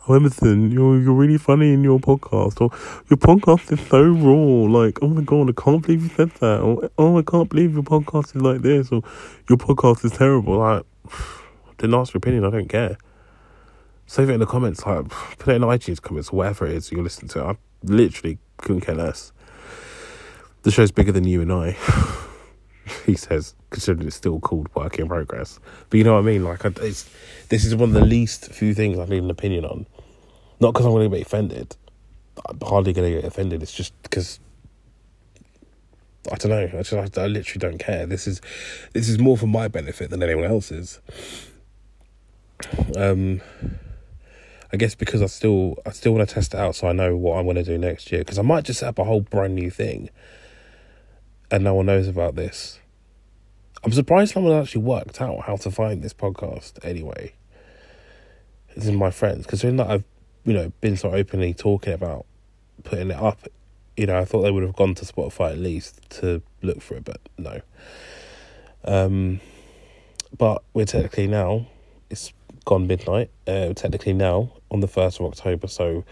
oh, 0.08 0.14
Emerson, 0.14 0.70
you're 0.70 1.00
you're 1.00 1.14
really 1.14 1.38
funny 1.38 1.72
in 1.72 1.84
your 1.84 1.98
podcast, 1.98 2.60
or 2.60 2.70
your 3.08 3.18
podcast 3.18 3.72
is 3.72 3.86
so 3.86 4.02
raw. 4.02 4.80
Like, 4.80 4.98
oh 5.02 5.08
my 5.08 5.22
god, 5.22 5.50
I 5.50 5.52
can't 5.52 5.82
believe 5.82 6.02
you 6.02 6.08
said 6.08 6.30
that. 6.40 6.60
Or 6.60 6.90
oh, 6.98 7.18
I 7.18 7.22
can't 7.22 7.48
believe 7.48 7.74
your 7.74 7.82
podcast 7.82 8.34
is 8.34 8.42
like 8.42 8.62
this. 8.62 8.90
Or 8.90 9.02
your 9.48 9.58
podcast 9.58 10.04
is 10.04 10.12
terrible. 10.12 10.58
Like, 10.58 10.84
didn't 11.78 11.94
ask 11.94 12.14
your 12.14 12.18
opinion. 12.18 12.44
I 12.44 12.50
don't 12.50 12.68
care. 12.68 12.96
Save 14.06 14.30
it 14.30 14.34
in 14.34 14.40
the 14.40 14.46
comments, 14.46 14.86
like 14.86 15.08
put 15.38 15.52
it 15.52 15.56
in 15.56 15.62
iTunes 15.62 16.00
comments, 16.00 16.32
whatever 16.32 16.66
it 16.66 16.72
is 16.72 16.92
you're 16.92 17.02
listening 17.02 17.28
to. 17.30 17.44
I 17.44 17.56
literally 17.82 18.38
couldn't 18.58 18.82
care 18.82 18.94
less. 18.94 19.32
The 20.62 20.70
show's 20.70 20.90
bigger 20.90 21.12
than 21.12 21.24
you 21.24 21.42
and 21.42 21.52
I. 21.52 21.76
he 23.06 23.14
says, 23.14 23.54
considering 23.70 24.06
it's 24.06 24.16
still 24.16 24.40
called 24.40 24.68
work 24.74 24.98
in 24.98 25.08
progress. 25.08 25.60
But 25.90 25.98
you 25.98 26.04
know 26.04 26.14
what 26.14 26.20
I 26.20 26.22
mean? 26.22 26.44
Like, 26.44 26.64
it's, 26.64 27.08
this 27.48 27.64
is 27.64 27.74
one 27.74 27.90
of 27.90 27.94
the 27.94 28.04
least 28.04 28.46
few 28.52 28.74
things 28.74 28.98
I 28.98 29.04
need 29.04 29.22
an 29.22 29.30
opinion 29.30 29.64
on. 29.64 29.86
Not 30.60 30.72
because 30.72 30.86
I'm 30.86 30.92
going 30.92 31.10
to 31.10 31.16
get 31.16 31.26
offended. 31.26 31.76
I'm 32.44 32.58
hardly 32.60 32.92
going 32.92 33.12
to 33.12 33.20
get 33.20 33.26
offended. 33.26 33.62
It's 33.62 33.72
just 33.72 34.00
because 34.02 34.40
I 36.30 36.36
don't 36.36 36.50
know. 36.50 36.78
I 36.78 36.82
just 36.82 37.18
I, 37.18 37.22
I, 37.22 37.26
literally 37.26 37.58
don't 37.58 37.78
care. 37.78 38.06
This 38.06 38.26
is 38.26 38.40
this 38.92 39.08
is 39.08 39.18
more 39.18 39.36
for 39.36 39.46
my 39.46 39.68
benefit 39.68 40.10
than 40.10 40.22
anyone 40.22 40.44
else's. 40.44 41.00
Um, 42.96 43.40
I 44.72 44.76
guess 44.76 44.94
because 44.94 45.22
I 45.22 45.26
still 45.26 45.76
I 45.86 45.90
still 45.90 46.12
want 46.12 46.28
to 46.28 46.34
test 46.34 46.54
it 46.54 46.60
out, 46.60 46.74
so 46.74 46.88
I 46.88 46.92
know 46.92 47.16
what 47.16 47.38
I'm 47.38 47.44
going 47.44 47.56
to 47.56 47.62
do 47.62 47.78
next 47.78 48.10
year. 48.10 48.20
Because 48.20 48.38
I 48.38 48.42
might 48.42 48.64
just 48.64 48.80
set 48.80 48.88
up 48.88 48.98
a 48.98 49.04
whole 49.04 49.20
brand 49.20 49.54
new 49.54 49.70
thing, 49.70 50.10
and 51.50 51.64
no 51.64 51.74
one 51.74 51.86
knows 51.86 52.08
about 52.08 52.34
this. 52.34 52.80
I'm 53.84 53.92
surprised 53.92 54.34
someone 54.34 54.60
actually 54.60 54.82
worked 54.82 55.20
out 55.20 55.42
how 55.42 55.56
to 55.56 55.70
find 55.70 56.02
this 56.02 56.14
podcast. 56.14 56.84
Anyway, 56.84 57.34
this 58.74 58.86
is 58.86 58.92
my 58.92 59.10
friends 59.10 59.46
because 59.46 59.62
that 59.62 59.80
I've 59.80 60.04
you 60.44 60.52
know 60.52 60.72
been 60.80 60.96
so 60.96 61.12
openly 61.12 61.54
talking 61.54 61.92
about 61.92 62.26
putting 62.82 63.10
it 63.10 63.16
up 63.16 63.48
you 63.96 64.06
know, 64.06 64.18
I 64.18 64.24
thought 64.24 64.42
they 64.42 64.50
would 64.50 64.62
have 64.62 64.76
gone 64.76 64.94
to 64.96 65.04
Spotify 65.04 65.52
at 65.52 65.58
least 65.58 66.00
to 66.10 66.42
look 66.62 66.82
for 66.82 66.96
it, 66.96 67.04
but 67.04 67.20
no. 67.38 67.60
Um, 68.84 69.40
but 70.36 70.62
we're 70.74 70.84
technically 70.84 71.26
now, 71.26 71.66
it's 72.10 72.32
gone 72.66 72.86
midnight, 72.86 73.30
uh, 73.46 73.72
technically 73.72 74.12
now 74.12 74.52
on 74.70 74.80
the 74.80 74.88
1st 74.88 75.20
of 75.20 75.26
October, 75.26 75.68
so 75.68 76.04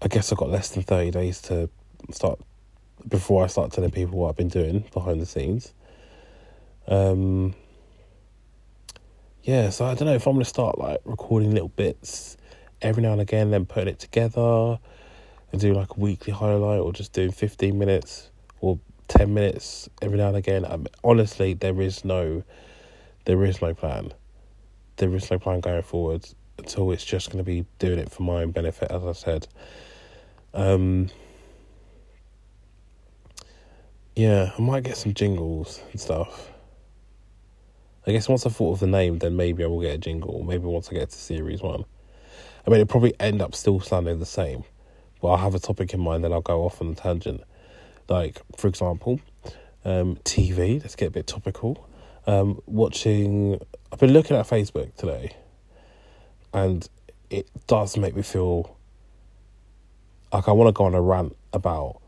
I 0.00 0.06
guess 0.06 0.30
I've 0.30 0.38
got 0.38 0.50
less 0.50 0.70
than 0.70 0.84
30 0.84 1.10
days 1.10 1.40
to 1.42 1.68
start, 2.10 2.38
before 3.08 3.42
I 3.42 3.48
start 3.48 3.72
telling 3.72 3.90
people 3.90 4.18
what 4.18 4.28
I've 4.28 4.36
been 4.36 4.48
doing 4.48 4.84
behind 4.92 5.20
the 5.20 5.26
scenes. 5.26 5.72
Um, 6.86 7.54
yeah, 9.42 9.70
so 9.70 9.86
I 9.86 9.94
don't 9.94 10.06
know 10.06 10.14
if 10.14 10.26
I'm 10.26 10.34
going 10.34 10.44
to 10.44 10.48
start 10.48 10.78
like 10.78 11.00
recording 11.04 11.52
little 11.52 11.68
bits 11.68 12.36
every 12.82 13.02
now 13.02 13.12
and 13.12 13.20
again, 13.20 13.50
then 13.50 13.64
putting 13.64 13.88
it 13.88 13.98
together 13.98 14.78
and 15.50 15.60
do 15.60 15.72
like 15.72 15.96
a 15.96 16.00
weekly 16.00 16.32
highlight 16.32 16.80
or 16.80 16.92
just 16.92 17.12
doing 17.12 17.32
15 17.32 17.78
minutes 17.78 18.30
or 18.60 18.78
10 19.08 19.32
minutes 19.32 19.88
every 20.02 20.18
now 20.18 20.28
and 20.28 20.36
again. 20.36 20.66
I 20.66 20.78
honestly, 21.02 21.54
there 21.54 21.80
is 21.80 22.04
no, 22.04 22.42
there 23.24 23.42
is 23.44 23.62
no 23.62 23.72
plan. 23.72 24.12
Is 25.02 25.30
no 25.30 25.38
plan 25.38 25.60
going 25.60 25.82
forward 25.82 26.28
until 26.58 26.92
it's 26.92 27.04
just 27.04 27.30
going 27.30 27.38
to 27.38 27.44
be 27.44 27.66
doing 27.78 27.98
it 27.98 28.10
for 28.10 28.22
my 28.22 28.42
own 28.42 28.50
benefit, 28.50 28.90
as 28.90 29.04
I 29.04 29.12
said. 29.12 29.48
Um, 30.54 31.10
yeah, 34.14 34.52
I 34.56 34.62
might 34.62 34.84
get 34.84 34.96
some 34.96 35.14
jingles 35.14 35.80
and 35.90 36.00
stuff. 36.00 36.50
I 38.06 38.12
guess 38.12 38.28
once 38.28 38.46
I 38.46 38.50
thought 38.50 38.74
of 38.74 38.80
the 38.80 38.86
name, 38.86 39.18
then 39.18 39.36
maybe 39.36 39.64
I 39.64 39.66
will 39.66 39.80
get 39.80 39.94
a 39.94 39.98
jingle. 39.98 40.42
Maybe 40.42 40.64
once 40.64 40.88
I 40.90 40.94
get 40.94 41.10
to 41.10 41.16
series 41.16 41.62
one. 41.62 41.84
I 42.66 42.70
mean, 42.70 42.80
it 42.80 42.88
probably 42.88 43.14
end 43.18 43.42
up 43.42 43.54
still 43.54 43.80
sounding 43.80 44.18
the 44.18 44.26
same 44.26 44.64
but 45.22 45.28
I'll 45.28 45.36
have 45.38 45.54
a 45.54 45.60
topic 45.60 45.94
in 45.94 46.00
mind, 46.00 46.24
then 46.24 46.32
I'll 46.32 46.40
go 46.40 46.64
off 46.64 46.82
on 46.82 46.88
a 46.88 46.94
tangent. 46.94 47.42
Like, 48.08 48.42
for 48.56 48.66
example, 48.66 49.20
um, 49.84 50.16
TV, 50.24 50.82
let's 50.82 50.96
get 50.96 51.06
a 51.06 51.10
bit 51.12 51.28
topical. 51.28 51.88
Um, 52.26 52.60
watching, 52.66 53.60
I've 53.90 53.98
been 53.98 54.12
looking 54.12 54.36
at 54.36 54.46
Facebook 54.46 54.94
today, 54.94 55.34
and 56.52 56.88
it 57.30 57.48
does 57.66 57.96
make 57.96 58.14
me 58.14 58.22
feel 58.22 58.76
like 60.32 60.48
I 60.48 60.52
want 60.52 60.68
to 60.68 60.72
go 60.72 60.84
on 60.84 60.94
a 60.94 61.02
rant 61.02 61.36
about 61.52 62.00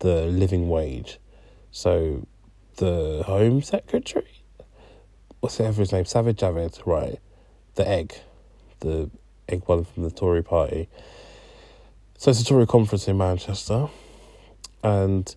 the 0.00 0.26
living 0.26 0.68
wage. 0.68 1.18
So, 1.70 2.26
the 2.76 3.22
Home 3.26 3.62
Secretary, 3.62 4.42
what's 5.38 5.58
the 5.58 5.64
ever 5.64 5.82
his 5.82 5.92
name? 5.92 6.04
Sajid 6.04 6.34
Javid, 6.34 6.84
right? 6.84 7.20
The 7.76 7.86
egg, 7.86 8.14
the 8.80 9.10
egg 9.48 9.62
one 9.66 9.84
from 9.84 10.02
the 10.02 10.10
Tory 10.10 10.42
party 10.42 10.88
so 12.20 12.30
it's 12.30 12.42
a 12.42 12.44
Tory 12.44 12.66
conference 12.66 13.08
in 13.08 13.16
Manchester, 13.16 13.88
and 14.84 15.34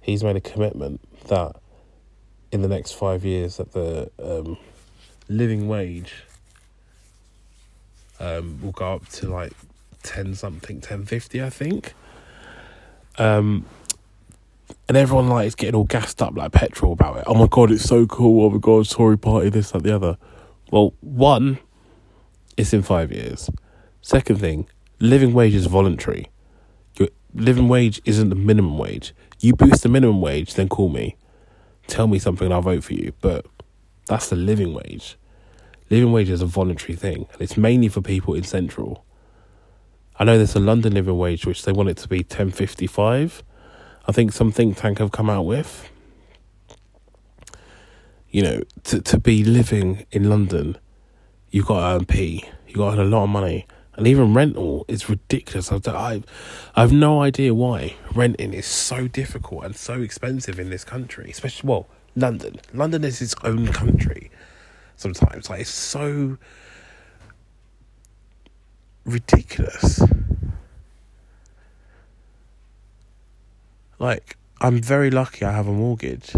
he's 0.00 0.24
made 0.24 0.34
a 0.34 0.40
commitment 0.40 1.00
that 1.28 1.54
in 2.56 2.62
the 2.62 2.68
next 2.68 2.92
five 2.92 3.22
years 3.22 3.58
that 3.58 3.72
the 3.72 4.10
um, 4.18 4.56
living 5.28 5.68
wage 5.68 6.24
um, 8.18 8.58
will 8.62 8.72
go 8.72 8.94
up 8.94 9.06
to 9.10 9.28
like 9.28 9.52
ten 10.02 10.34
something, 10.34 10.80
ten 10.80 11.04
fifty, 11.04 11.42
I 11.42 11.50
think. 11.50 11.92
Um, 13.18 13.66
and 14.88 14.96
everyone 14.96 15.28
like 15.28 15.46
is 15.46 15.54
getting 15.54 15.74
all 15.74 15.84
gassed 15.84 16.22
up 16.22 16.34
like 16.34 16.52
petrol 16.52 16.94
about 16.94 17.18
it. 17.18 17.24
Oh 17.26 17.34
my 17.34 17.46
god, 17.46 17.70
it's 17.70 17.84
so 17.84 18.06
cool! 18.06 18.46
Oh 18.46 18.50
my 18.50 18.58
god, 18.58 18.88
Tory 18.88 19.18
party, 19.18 19.50
this, 19.50 19.72
that, 19.72 19.82
the 19.82 19.94
other. 19.94 20.16
Well, 20.70 20.94
one, 21.00 21.58
it's 22.56 22.72
in 22.72 22.80
five 22.82 23.12
years. 23.12 23.50
Second 24.00 24.40
thing, 24.40 24.66
living 24.98 25.34
wage 25.34 25.54
is 25.54 25.66
voluntary. 25.66 26.30
Your 26.98 27.10
living 27.34 27.68
wage 27.68 28.00
isn't 28.06 28.30
the 28.30 28.34
minimum 28.34 28.78
wage. 28.78 29.14
You 29.40 29.52
boost 29.52 29.82
the 29.82 29.90
minimum 29.90 30.22
wage, 30.22 30.54
then 30.54 30.70
call 30.70 30.88
me. 30.88 31.16
Tell 31.86 32.06
me 32.06 32.18
something 32.18 32.46
and 32.46 32.54
I'll 32.54 32.62
vote 32.62 32.84
for 32.84 32.94
you. 32.94 33.12
But 33.20 33.46
that's 34.06 34.28
the 34.28 34.36
living 34.36 34.74
wage. 34.74 35.16
Living 35.90 36.12
wage 36.12 36.30
is 36.30 36.42
a 36.42 36.46
voluntary 36.46 36.96
thing, 36.96 37.26
and 37.32 37.40
it's 37.40 37.56
mainly 37.56 37.88
for 37.88 38.00
people 38.00 38.34
in 38.34 38.42
Central. 38.42 39.04
I 40.18 40.24
know 40.24 40.36
there's 40.36 40.56
a 40.56 40.60
London 40.60 40.94
living 40.94 41.16
wage 41.18 41.46
which 41.46 41.64
they 41.64 41.72
want 41.72 41.90
it 41.90 41.96
to 41.98 42.08
be 42.08 42.22
ten 42.22 42.50
fifty 42.50 42.86
five. 42.86 43.42
I 44.08 44.12
think 44.12 44.32
some 44.32 44.50
think 44.50 44.76
tank 44.76 44.98
have 44.98 45.12
come 45.12 45.30
out 45.30 45.44
with. 45.44 45.88
You 48.30 48.42
know, 48.42 48.62
to 48.84 49.00
to 49.00 49.18
be 49.18 49.44
living 49.44 50.06
in 50.10 50.28
London, 50.28 50.76
you've 51.50 51.66
got 51.66 51.80
to 51.80 51.96
earn 51.96 52.04
P. 52.06 52.44
You've 52.66 52.78
got 52.78 52.96
to 52.96 53.00
earn 53.00 53.06
a 53.06 53.10
lot 53.10 53.24
of 53.24 53.30
money 53.30 53.66
and 53.96 54.06
even 54.06 54.34
rental 54.34 54.84
is 54.88 55.08
ridiculous. 55.08 55.72
I've, 55.72 55.86
I, 55.88 56.22
I 56.74 56.80
have 56.82 56.92
no 56.92 57.22
idea 57.22 57.54
why 57.54 57.96
renting 58.14 58.52
is 58.52 58.66
so 58.66 59.08
difficult 59.08 59.64
and 59.64 59.74
so 59.74 60.02
expensive 60.02 60.60
in 60.60 60.70
this 60.70 60.84
country, 60.84 61.30
especially 61.30 61.68
well, 61.68 61.86
London. 62.14 62.60
London 62.74 63.04
is 63.04 63.22
its 63.22 63.34
own 63.42 63.68
country. 63.68 64.30
Sometimes, 64.96 65.50
like 65.50 65.60
it's 65.60 65.70
so 65.70 66.38
ridiculous. 69.04 70.02
Like 73.98 74.36
I'm 74.60 74.80
very 74.80 75.10
lucky. 75.10 75.44
I 75.44 75.52
have 75.52 75.68
a 75.68 75.72
mortgage. 75.72 76.36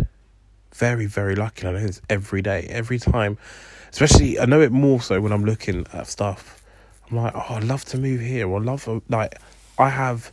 Very, 0.75 1.07
very 1.07 1.35
lucky. 1.35 1.67
I 1.67 1.73
know 1.73 1.81
this 1.81 2.01
every 2.09 2.43
day, 2.43 2.67
every 2.71 2.99
time. 2.99 3.37
Especially, 3.91 4.39
I 4.39 4.45
know 4.45 4.61
it 4.61 4.71
more 4.71 5.01
so 5.01 5.21
when 5.21 5.33
I'm 5.33 5.45
looking 5.45 5.87
at 5.93 6.07
stuff 6.07 6.58
I'm 7.11 7.17
like, 7.17 7.35
oh, 7.35 7.55
I'd 7.55 7.65
love 7.65 7.85
to 7.87 7.99
move 7.99 8.21
here. 8.21 8.49
Or 8.49 8.63
love 8.63 8.89
like, 9.09 9.41
I 9.79 9.89
have, 9.89 10.33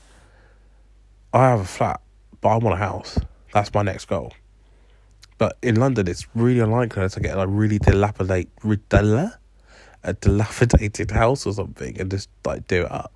I 1.33 1.49
have 1.49 1.61
a 1.61 1.65
flat, 1.65 2.01
but 2.41 2.49
I 2.49 2.57
want 2.57 2.75
a 2.75 2.77
house. 2.77 3.17
That's 3.53 3.73
my 3.73 3.83
next 3.83 4.05
goal. 4.05 4.33
But 5.37 5.57
in 5.61 5.75
London, 5.75 6.07
it's 6.07 6.27
really 6.33 6.59
unlikely 6.59 7.07
to 7.09 7.19
get 7.19 7.37
a 7.37 7.47
really 7.47 7.77
dilapidate, 7.77 8.49
a 10.03 10.13
dilapidated 10.13 11.11
house 11.11 11.45
or 11.45 11.53
something, 11.53 11.99
and 11.99 12.09
just 12.09 12.29
like 12.45 12.67
do 12.67 12.83
it 12.83 12.91
up. 12.91 13.11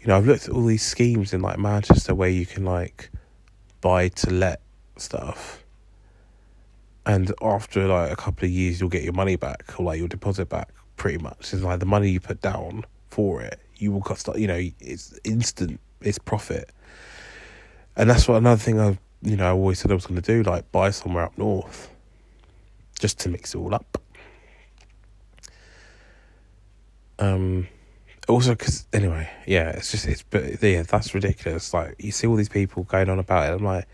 You 0.00 0.08
know, 0.08 0.16
I've 0.16 0.26
looked 0.26 0.48
at 0.48 0.54
all 0.54 0.64
these 0.64 0.82
schemes 0.82 1.32
in 1.32 1.40
like 1.40 1.58
Manchester 1.58 2.14
where 2.14 2.28
you 2.28 2.46
can 2.46 2.64
like 2.64 3.10
buy 3.80 4.08
to 4.08 4.30
let 4.30 4.60
stuff, 4.96 5.64
and 7.06 7.32
after 7.40 7.86
like 7.86 8.10
a 8.10 8.16
couple 8.16 8.44
of 8.44 8.50
years, 8.50 8.80
you'll 8.80 8.90
get 8.90 9.02
your 9.02 9.12
money 9.12 9.36
back 9.36 9.78
or 9.78 9.84
like 9.84 9.98
your 9.98 10.08
deposit 10.08 10.48
back 10.48 10.70
pretty 10.96 11.18
much. 11.18 11.52
It's 11.52 11.62
like 11.62 11.80
the 11.80 11.86
money 11.86 12.10
you 12.10 12.20
put 12.20 12.40
down 12.40 12.84
for 13.10 13.42
it, 13.42 13.60
you 13.76 13.92
will 13.92 14.02
cost. 14.02 14.28
You 14.36 14.46
know, 14.46 14.60
it's 14.80 15.18
instant. 15.24 15.80
It's 16.00 16.18
profit, 16.18 16.70
and 17.96 18.10
that's 18.10 18.28
what 18.28 18.36
another 18.36 18.60
thing 18.60 18.78
I, 18.78 18.98
you 19.22 19.36
know, 19.36 19.46
I 19.46 19.50
always 19.50 19.78
said 19.78 19.90
I 19.90 19.94
was 19.94 20.06
going 20.06 20.20
to 20.20 20.42
do, 20.42 20.42
like 20.48 20.70
buy 20.70 20.90
somewhere 20.90 21.24
up 21.24 21.38
north, 21.38 21.90
just 22.98 23.18
to 23.20 23.28
mix 23.28 23.54
it 23.54 23.58
all 23.58 23.74
up. 23.74 23.98
Um, 27.18 27.68
also 28.28 28.50
because 28.50 28.86
anyway, 28.92 29.30
yeah, 29.46 29.70
it's 29.70 29.90
just 29.90 30.06
it's 30.06 30.22
but 30.22 30.62
yeah, 30.62 30.82
that's 30.82 31.14
ridiculous. 31.14 31.72
Like 31.72 31.94
you 31.98 32.12
see 32.12 32.26
all 32.26 32.36
these 32.36 32.48
people 32.48 32.84
going 32.84 33.08
on 33.08 33.18
about 33.18 33.50
it. 33.50 33.56
I'm 33.56 33.64
like, 33.64 33.86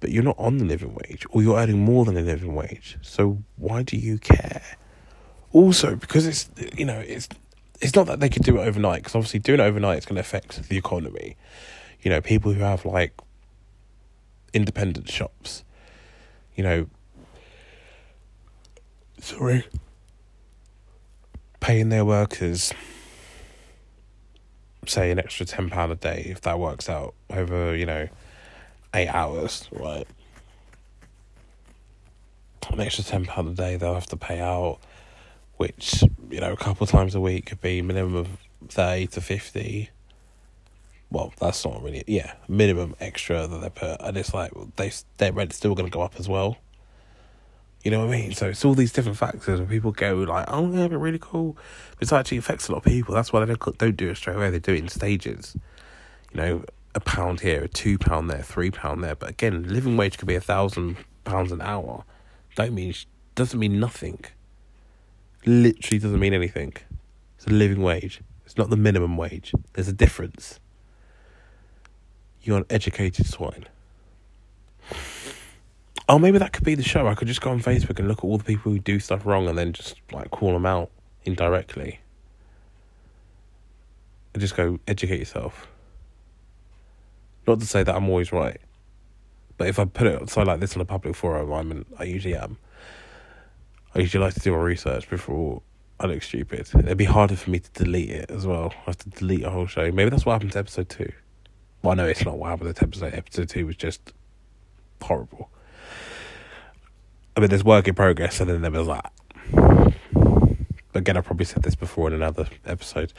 but 0.00 0.10
you're 0.10 0.22
not 0.22 0.38
on 0.38 0.58
the 0.58 0.64
living 0.64 0.94
wage, 0.94 1.26
or 1.30 1.42
you're 1.42 1.58
earning 1.58 1.78
more 1.84 2.04
than 2.04 2.16
a 2.16 2.22
living 2.22 2.54
wage. 2.54 2.98
So 3.02 3.42
why 3.56 3.82
do 3.82 3.96
you 3.96 4.18
care? 4.18 4.62
Also 5.52 5.96
because 5.96 6.26
it's 6.26 6.50
you 6.76 6.84
know 6.84 6.98
it's 6.98 7.28
it's 7.80 7.94
not 7.94 8.06
that 8.06 8.20
they 8.20 8.28
could 8.28 8.42
do 8.42 8.58
it 8.58 8.66
overnight 8.66 9.00
because 9.00 9.14
obviously 9.14 9.40
doing 9.40 9.60
it 9.60 9.62
overnight 9.62 9.98
is 9.98 10.04
going 10.06 10.16
to 10.16 10.20
affect 10.20 10.68
the 10.68 10.76
economy. 10.76 11.36
You 12.02 12.10
know, 12.10 12.20
people 12.20 12.52
who 12.52 12.60
have 12.60 12.84
like 12.84 13.12
independent 14.52 15.10
shops, 15.10 15.64
you 16.56 16.64
know. 16.64 16.86
Sorry. 19.20 19.64
paying 21.60 21.88
their 21.88 22.04
workers, 22.04 22.72
say, 24.86 25.10
an 25.10 25.18
extra 25.18 25.44
£10 25.44 25.90
a 25.90 25.94
day, 25.96 26.26
if 26.30 26.40
that 26.42 26.58
works 26.58 26.88
out 26.88 27.14
over, 27.30 27.76
you 27.76 27.84
know, 27.84 28.08
eight 28.94 29.08
hours, 29.08 29.68
right? 29.72 30.06
An 32.70 32.80
extra 32.80 33.04
£10 33.04 33.50
a 33.50 33.54
day 33.54 33.76
they'll 33.76 33.94
have 33.94 34.06
to 34.06 34.16
pay 34.16 34.40
out, 34.40 34.78
which, 35.58 36.02
you 36.30 36.40
know, 36.40 36.52
a 36.52 36.56
couple 36.56 36.84
of 36.84 36.90
times 36.90 37.14
a 37.14 37.20
week 37.20 37.46
could 37.46 37.60
be 37.60 37.82
minimum 37.82 38.16
of 38.16 38.28
30 38.68 39.08
to 39.08 39.20
50 39.20 39.90
well, 41.10 41.32
that's 41.40 41.64
not 41.64 41.82
really 41.82 42.04
yeah 42.06 42.34
minimum 42.48 42.94
extra 43.00 43.46
that 43.46 43.58
they 43.58 43.70
put, 43.70 44.00
and 44.00 44.16
it's 44.16 44.34
like 44.34 44.52
they 44.76 44.92
their 45.18 45.32
rent's 45.32 45.56
still 45.56 45.74
going 45.74 45.86
to 45.86 45.90
go 45.90 46.02
up 46.02 46.14
as 46.18 46.28
well. 46.28 46.58
You 47.82 47.90
know 47.92 48.00
what 48.00 48.08
I 48.08 48.20
mean? 48.20 48.32
So 48.32 48.48
it's 48.48 48.64
all 48.64 48.74
these 48.74 48.92
different 48.92 49.16
factors, 49.16 49.58
and 49.60 49.68
people 49.68 49.92
go 49.92 50.16
like, 50.16 50.46
"Oh 50.48 50.70
yeah, 50.70 50.88
but 50.88 50.98
really 50.98 51.18
cool," 51.18 51.56
but 51.98 52.08
it 52.08 52.12
actually 52.12 52.38
affects 52.38 52.68
a 52.68 52.72
lot 52.72 52.78
of 52.78 52.84
people. 52.84 53.14
That's 53.14 53.32
why 53.32 53.40
they 53.44 53.54
don't 53.54 53.78
don't 53.78 53.96
do 53.96 54.10
it 54.10 54.16
straight 54.16 54.36
away. 54.36 54.50
They 54.50 54.58
do 54.58 54.74
it 54.74 54.80
in 54.80 54.88
stages. 54.88 55.56
You 56.32 56.40
know, 56.40 56.64
a 56.94 57.00
pound 57.00 57.40
here, 57.40 57.62
a 57.62 57.68
two 57.68 57.96
pound 57.96 58.28
there, 58.28 58.42
three 58.42 58.70
pound 58.70 59.02
there. 59.02 59.14
But 59.14 59.30
again, 59.30 59.62
living 59.68 59.96
wage 59.96 60.18
could 60.18 60.28
be 60.28 60.34
a 60.34 60.40
thousand 60.40 60.98
pounds 61.24 61.52
an 61.52 61.62
hour. 61.62 62.04
Don't 62.54 62.74
mean 62.74 62.94
doesn't 63.34 63.58
mean 63.58 63.80
nothing. 63.80 64.24
Literally 65.46 65.98
doesn't 65.98 66.18
mean 66.18 66.34
anything. 66.34 66.74
It's 67.36 67.46
a 67.46 67.50
living 67.50 67.82
wage. 67.82 68.20
It's 68.44 68.56
not 68.56 68.70
the 68.70 68.76
minimum 68.76 69.16
wage. 69.16 69.52
There's 69.74 69.88
a 69.88 69.92
difference. 69.92 70.58
You're 72.42 72.58
an 72.58 72.64
educated 72.70 73.26
swine. 73.26 73.66
Oh, 76.08 76.18
maybe 76.18 76.38
that 76.38 76.52
could 76.54 76.64
be 76.64 76.74
the 76.74 76.82
show. 76.82 77.06
I 77.06 77.14
could 77.14 77.28
just 77.28 77.42
go 77.42 77.50
on 77.50 77.60
Facebook 77.60 77.98
and 77.98 78.08
look 78.08 78.18
at 78.18 78.24
all 78.24 78.38
the 78.38 78.44
people 78.44 78.72
who 78.72 78.78
do 78.78 78.98
stuff 78.98 79.26
wrong 79.26 79.46
and 79.48 79.58
then 79.58 79.74
just 79.74 79.96
like 80.10 80.30
call 80.30 80.54
them 80.54 80.64
out 80.64 80.90
indirectly. 81.24 82.00
And 84.32 84.40
just 84.40 84.56
go 84.56 84.78
educate 84.88 85.18
yourself. 85.18 85.66
Not 87.46 87.60
to 87.60 87.66
say 87.66 87.82
that 87.82 87.94
I'm 87.94 88.08
always 88.08 88.32
right, 88.32 88.58
but 89.58 89.68
if 89.68 89.78
I 89.78 89.84
put 89.84 90.06
it 90.06 90.30
so 90.30 90.42
like 90.42 90.60
this 90.60 90.74
on 90.74 90.80
a 90.80 90.86
public 90.86 91.14
forum, 91.14 91.52
I 91.52 91.62
mean, 91.62 91.84
I 91.98 92.04
usually 92.04 92.34
am. 92.34 92.56
I 93.94 94.00
usually 94.00 94.24
like 94.24 94.34
to 94.34 94.40
do 94.40 94.52
my 94.52 94.58
research 94.58 95.08
before 95.08 95.62
I 96.00 96.06
look 96.06 96.22
stupid. 96.22 96.68
It'd 96.74 96.96
be 96.96 97.04
harder 97.04 97.36
for 97.36 97.50
me 97.50 97.58
to 97.58 97.70
delete 97.72 98.10
it 98.10 98.30
as 98.30 98.46
well. 98.46 98.72
I 98.82 98.90
have 98.90 98.98
to 98.98 99.10
delete 99.10 99.44
a 99.44 99.50
whole 99.50 99.66
show. 99.66 99.90
Maybe 99.90 100.10
that's 100.10 100.24
what 100.24 100.34
happened 100.34 100.52
to 100.52 100.58
episode 100.60 100.88
two. 100.88 101.12
Well, 101.82 101.92
I 101.92 101.94
know 101.94 102.06
it's 102.06 102.24
not 102.24 102.38
what 102.38 102.50
happened 102.50 102.74
to 102.74 102.82
episode. 102.82 103.14
Episode 103.14 103.48
two 103.48 103.66
was 103.66 103.76
just 103.76 104.12
horrible. 105.02 105.50
I 107.36 107.40
mean, 107.40 107.50
there's 107.50 107.64
work 107.64 107.88
in 107.88 107.94
progress, 107.94 108.40
and 108.40 108.50
then 108.50 108.62
there 108.62 108.70
was 108.70 108.88
that. 108.88 109.12
But 110.92 111.00
again, 111.00 111.16
I 111.16 111.20
probably 111.20 111.46
said 111.46 111.62
this 111.62 111.74
before 111.74 112.08
in 112.08 112.14
another 112.14 112.48
episode. 112.66 113.12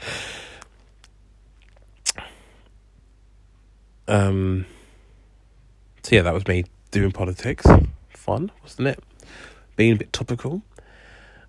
Um. 4.06 4.66
So 6.02 6.16
yeah, 6.16 6.22
that 6.22 6.34
was 6.34 6.46
me 6.46 6.64
doing 6.90 7.12
politics. 7.12 7.66
Fun, 8.08 8.50
wasn't 8.62 8.88
it? 8.88 9.02
Being 9.80 9.92
a 9.94 9.96
bit 9.96 10.12
topical. 10.12 10.60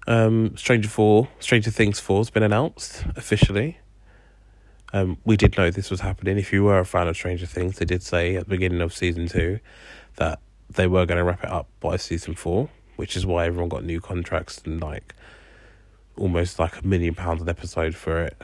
Um, 0.08 0.56
Stranger 0.56 0.88
Four, 0.88 1.28
Stranger 1.42 1.70
Things 1.70 2.00
Four 2.00 2.20
has 2.20 2.30
been 2.30 2.44
announced 2.44 3.04
officially. 3.18 3.80
Um, 4.94 5.18
we 5.26 5.36
did 5.36 5.58
know 5.58 5.70
this 5.70 5.92
was 5.92 6.00
happening. 6.00 6.38
If 6.38 6.54
you 6.54 6.64
were 6.64 6.80
a 6.80 6.86
fan 6.86 7.10
of 7.10 7.18
Stranger 7.18 7.46
Things, 7.46 7.76
they 7.76 7.84
did 7.84 8.02
say 8.02 8.38
at 8.38 8.46
the 8.46 8.50
beginning 8.52 8.80
of 8.80 8.94
season 8.94 9.28
two 9.28 9.60
that 10.16 10.40
they 10.70 10.88
were 10.88 11.06
going 11.06 11.18
to 11.18 11.26
wrap 11.26 11.44
it 11.44 11.50
up 11.50 11.68
by 11.82 11.98
season 11.98 12.34
four, 12.34 12.70
which 12.96 13.18
is 13.18 13.26
why 13.26 13.48
everyone 13.48 13.68
got 13.68 13.84
new 13.84 14.00
contracts 14.00 14.62
and 14.64 14.80
like 14.80 15.14
almost 16.16 16.58
like 16.58 16.78
a 16.78 16.88
million 16.88 17.14
pounds 17.14 17.42
an 17.42 17.50
episode 17.50 17.96
for 17.96 18.24
it. 18.24 18.42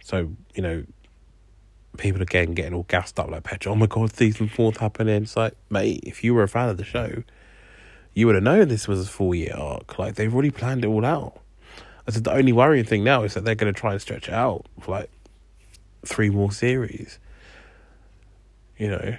So 0.00 0.30
you 0.54 0.62
know, 0.62 0.84
people 1.96 2.22
again 2.22 2.54
getting 2.54 2.74
all 2.74 2.84
gassed 2.84 3.18
up 3.18 3.32
like 3.32 3.42
petrol. 3.42 3.74
Oh 3.74 3.78
my 3.78 3.86
god, 3.86 4.14
season 4.14 4.46
four's 4.46 4.76
happening! 4.76 5.24
It's 5.24 5.36
like, 5.36 5.54
mate, 5.70 6.04
if 6.04 6.22
you 6.22 6.34
were 6.34 6.44
a 6.44 6.48
fan 6.48 6.68
of 6.68 6.76
the 6.76 6.84
show, 6.84 7.24
you 8.14 8.26
would 8.26 8.36
have 8.36 8.44
known 8.44 8.68
this 8.68 8.86
was 8.86 9.06
a 9.06 9.10
four 9.10 9.34
year 9.34 9.54
arc. 9.56 9.98
Like 9.98 10.14
they've 10.14 10.32
already 10.32 10.50
planned 10.50 10.84
it 10.84 10.88
all 10.88 11.04
out. 11.04 11.40
I 12.06 12.12
said 12.12 12.24
the 12.24 12.32
only 12.32 12.52
worrying 12.52 12.84
thing 12.84 13.02
now 13.02 13.22
is 13.24 13.34
that 13.34 13.44
they're 13.44 13.54
going 13.54 13.72
to 13.72 13.78
try 13.78 13.92
and 13.92 14.00
stretch 14.00 14.28
it 14.28 14.34
out 14.34 14.66
for 14.80 14.92
like 14.92 15.10
three 16.04 16.30
more 16.30 16.52
series. 16.52 17.18
You 18.78 18.88
know. 18.88 19.16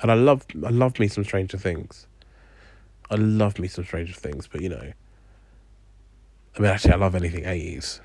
And 0.00 0.10
I 0.10 0.14
love 0.14 0.46
I 0.64 0.70
love 0.70 0.98
me 0.98 1.08
some 1.08 1.24
Stranger 1.24 1.58
Things. 1.58 2.06
I 3.10 3.16
love 3.16 3.58
me 3.58 3.68
some 3.68 3.84
Stranger 3.84 4.14
Things, 4.14 4.48
but 4.50 4.62
you 4.62 4.70
know. 4.70 4.92
I 6.56 6.60
mean 6.60 6.70
actually 6.70 6.94
I 6.94 6.96
love 6.96 7.14
anything 7.14 7.44
eighties. 7.44 8.00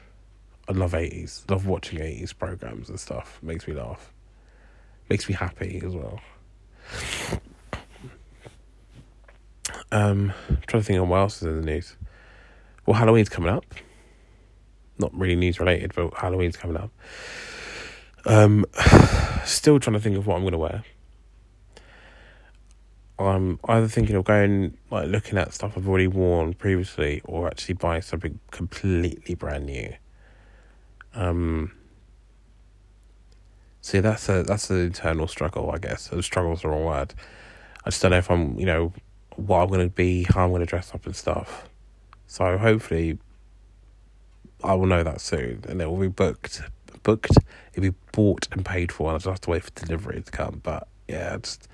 I 0.67 0.73
love 0.73 0.93
eighties. 0.93 1.45
Love 1.47 1.67
watching 1.67 2.01
eighties 2.01 2.33
programs 2.33 2.89
and 2.89 2.99
stuff. 2.99 3.39
Makes 3.41 3.67
me 3.67 3.75
laugh. 3.75 4.11
Makes 5.09 5.29
me 5.29 5.35
happy 5.35 5.81
as 5.85 5.95
well. 5.95 6.19
Um 9.95 10.33
I'm 10.49 10.61
trying 10.67 10.81
to 10.81 10.87
think 10.87 10.99
of 10.99 11.07
what 11.07 11.17
else 11.17 11.37
is 11.37 11.43
in 11.43 11.61
the 11.61 11.65
news. 11.65 11.95
Well 12.85 12.97
Halloween's 12.97 13.29
coming 13.29 13.49
up 13.49 13.65
not 14.97 15.13
really 15.17 15.35
news 15.35 15.59
related, 15.59 15.93
but 15.95 16.13
Halloween's 16.15 16.57
coming 16.57 16.77
up. 16.77 16.91
Um, 18.25 18.65
still 19.45 19.79
trying 19.79 19.95
to 19.95 19.99
think 19.99 20.17
of 20.17 20.27
what 20.27 20.35
I'm 20.35 20.41
going 20.41 20.53
to 20.53 20.57
wear. 20.57 20.83
I'm 23.17 23.59
either 23.69 23.87
thinking 23.87 24.15
of 24.17 24.25
going 24.25 24.77
like 24.91 25.07
looking 25.07 25.37
at 25.37 25.53
stuff 25.53 25.77
I've 25.77 25.87
already 25.87 26.07
worn 26.07 26.53
previously, 26.53 27.21
or 27.23 27.47
actually 27.47 27.75
buying 27.75 28.01
something 28.01 28.39
completely 28.51 29.35
brand 29.35 29.65
new. 29.65 29.93
Um. 31.13 31.71
See, 33.79 33.99
that's 33.99 34.27
a 34.27 34.43
that's 34.43 34.69
an 34.69 34.79
internal 34.79 35.27
struggle, 35.27 35.71
I 35.71 35.77
guess. 35.77 36.09
So 36.09 36.19
struggle's 36.19 36.63
the 36.63 36.69
wrong 36.69 36.83
word. 36.83 37.13
I 37.85 37.89
just 37.89 38.01
don't 38.01 38.11
know 38.11 38.17
if 38.17 38.31
I'm, 38.31 38.59
you 38.59 38.65
know, 38.65 38.91
what 39.37 39.61
I'm 39.61 39.79
to 39.79 39.89
be, 39.89 40.23
how 40.23 40.45
I'm 40.45 40.59
to 40.59 40.65
dress 40.65 40.93
up 40.93 41.05
and 41.05 41.15
stuff. 41.15 41.69
So 42.27 42.57
hopefully, 42.57 43.17
I 44.63 44.73
will 44.73 44.87
know 44.87 45.03
that 45.03 45.21
soon, 45.21 45.63
and 45.67 45.81
it 45.81 45.85
will 45.85 45.97
be 45.97 46.07
booked. 46.07 46.61
Booked. 47.03 47.37
It'll 47.73 47.91
be 47.91 47.95
bought 48.11 48.47
and 48.51 48.65
paid 48.65 48.91
for, 48.91 49.09
and 49.09 49.15
I 49.15 49.17
just 49.17 49.27
have 49.27 49.41
to 49.41 49.49
wait 49.51 49.63
for 49.63 49.71
delivery 49.71 50.21
to 50.21 50.31
come. 50.31 50.61
But 50.63 50.87
yeah, 51.07 51.37
just 51.37 51.67